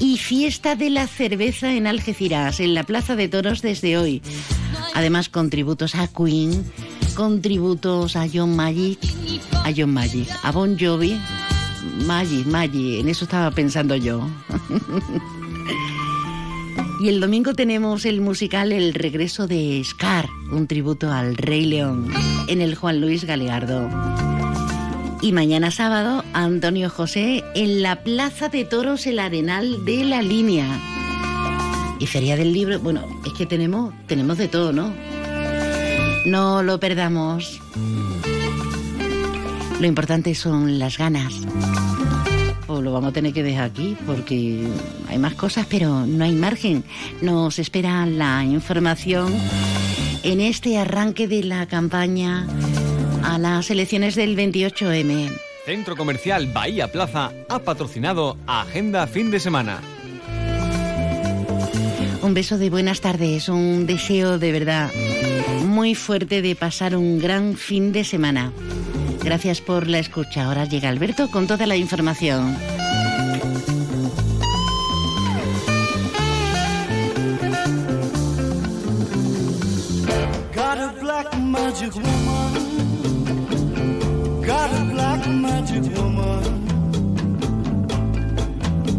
[0.00, 4.22] Y fiesta de la cerveza en Algeciras, en la Plaza de Toros desde hoy.
[4.94, 6.64] Además, contributos a Queen,
[7.14, 8.98] contributos a John Magic,
[9.64, 11.18] a John Magic, a Bon Jovi,
[12.06, 14.26] Magic, Magic, en eso estaba pensando yo.
[17.00, 22.10] y el domingo tenemos el musical El regreso de Scar, un tributo al Rey León,
[22.48, 24.33] en el Juan Luis Galeardo.
[25.24, 30.66] Y mañana sábado, Antonio José en la Plaza de Toros El Arenal de la Línea.
[31.98, 34.92] Y Feria del Libro, bueno, es que tenemos, tenemos de todo, ¿no?
[36.26, 37.58] No lo perdamos.
[39.80, 41.32] Lo importante son las ganas.
[42.66, 44.68] O lo vamos a tener que dejar aquí porque
[45.08, 46.84] hay más cosas, pero no hay margen.
[47.22, 49.32] Nos espera la información
[50.22, 52.46] en este arranque de la campaña
[53.24, 55.30] a las elecciones del 28M.
[55.64, 59.80] Centro Comercial Bahía Plaza ha patrocinado Agenda Fin de Semana.
[62.22, 64.90] Un beso de buenas tardes, un deseo de verdad
[65.64, 68.52] muy fuerte de pasar un gran fin de semana.
[69.22, 70.44] Gracias por la escucha.
[70.44, 72.56] Ahora llega Alberto con toda la información.
[85.74, 86.44] to Tillman.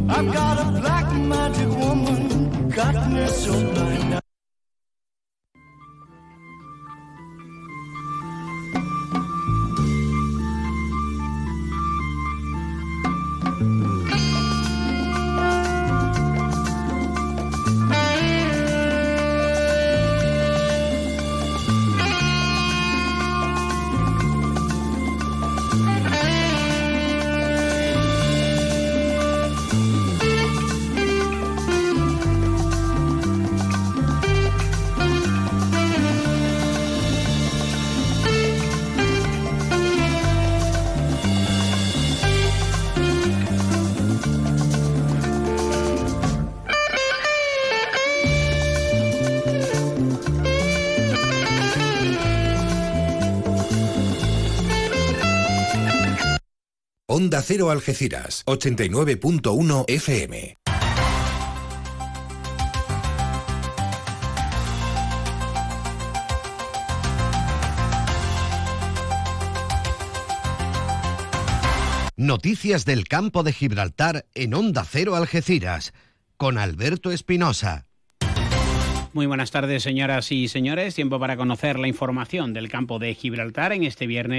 [0.10, 0.75] I've got a
[57.48, 60.58] Cero Algeciras, 89.1 FM.
[72.18, 75.94] Noticias del campo de Gibraltar en Onda Cero Algeciras,
[76.38, 77.86] con Alberto Espinosa.
[79.16, 80.94] Muy buenas tardes, señoras y señores.
[80.94, 84.34] Tiempo para conocer la información del campo de Gibraltar en este viernes.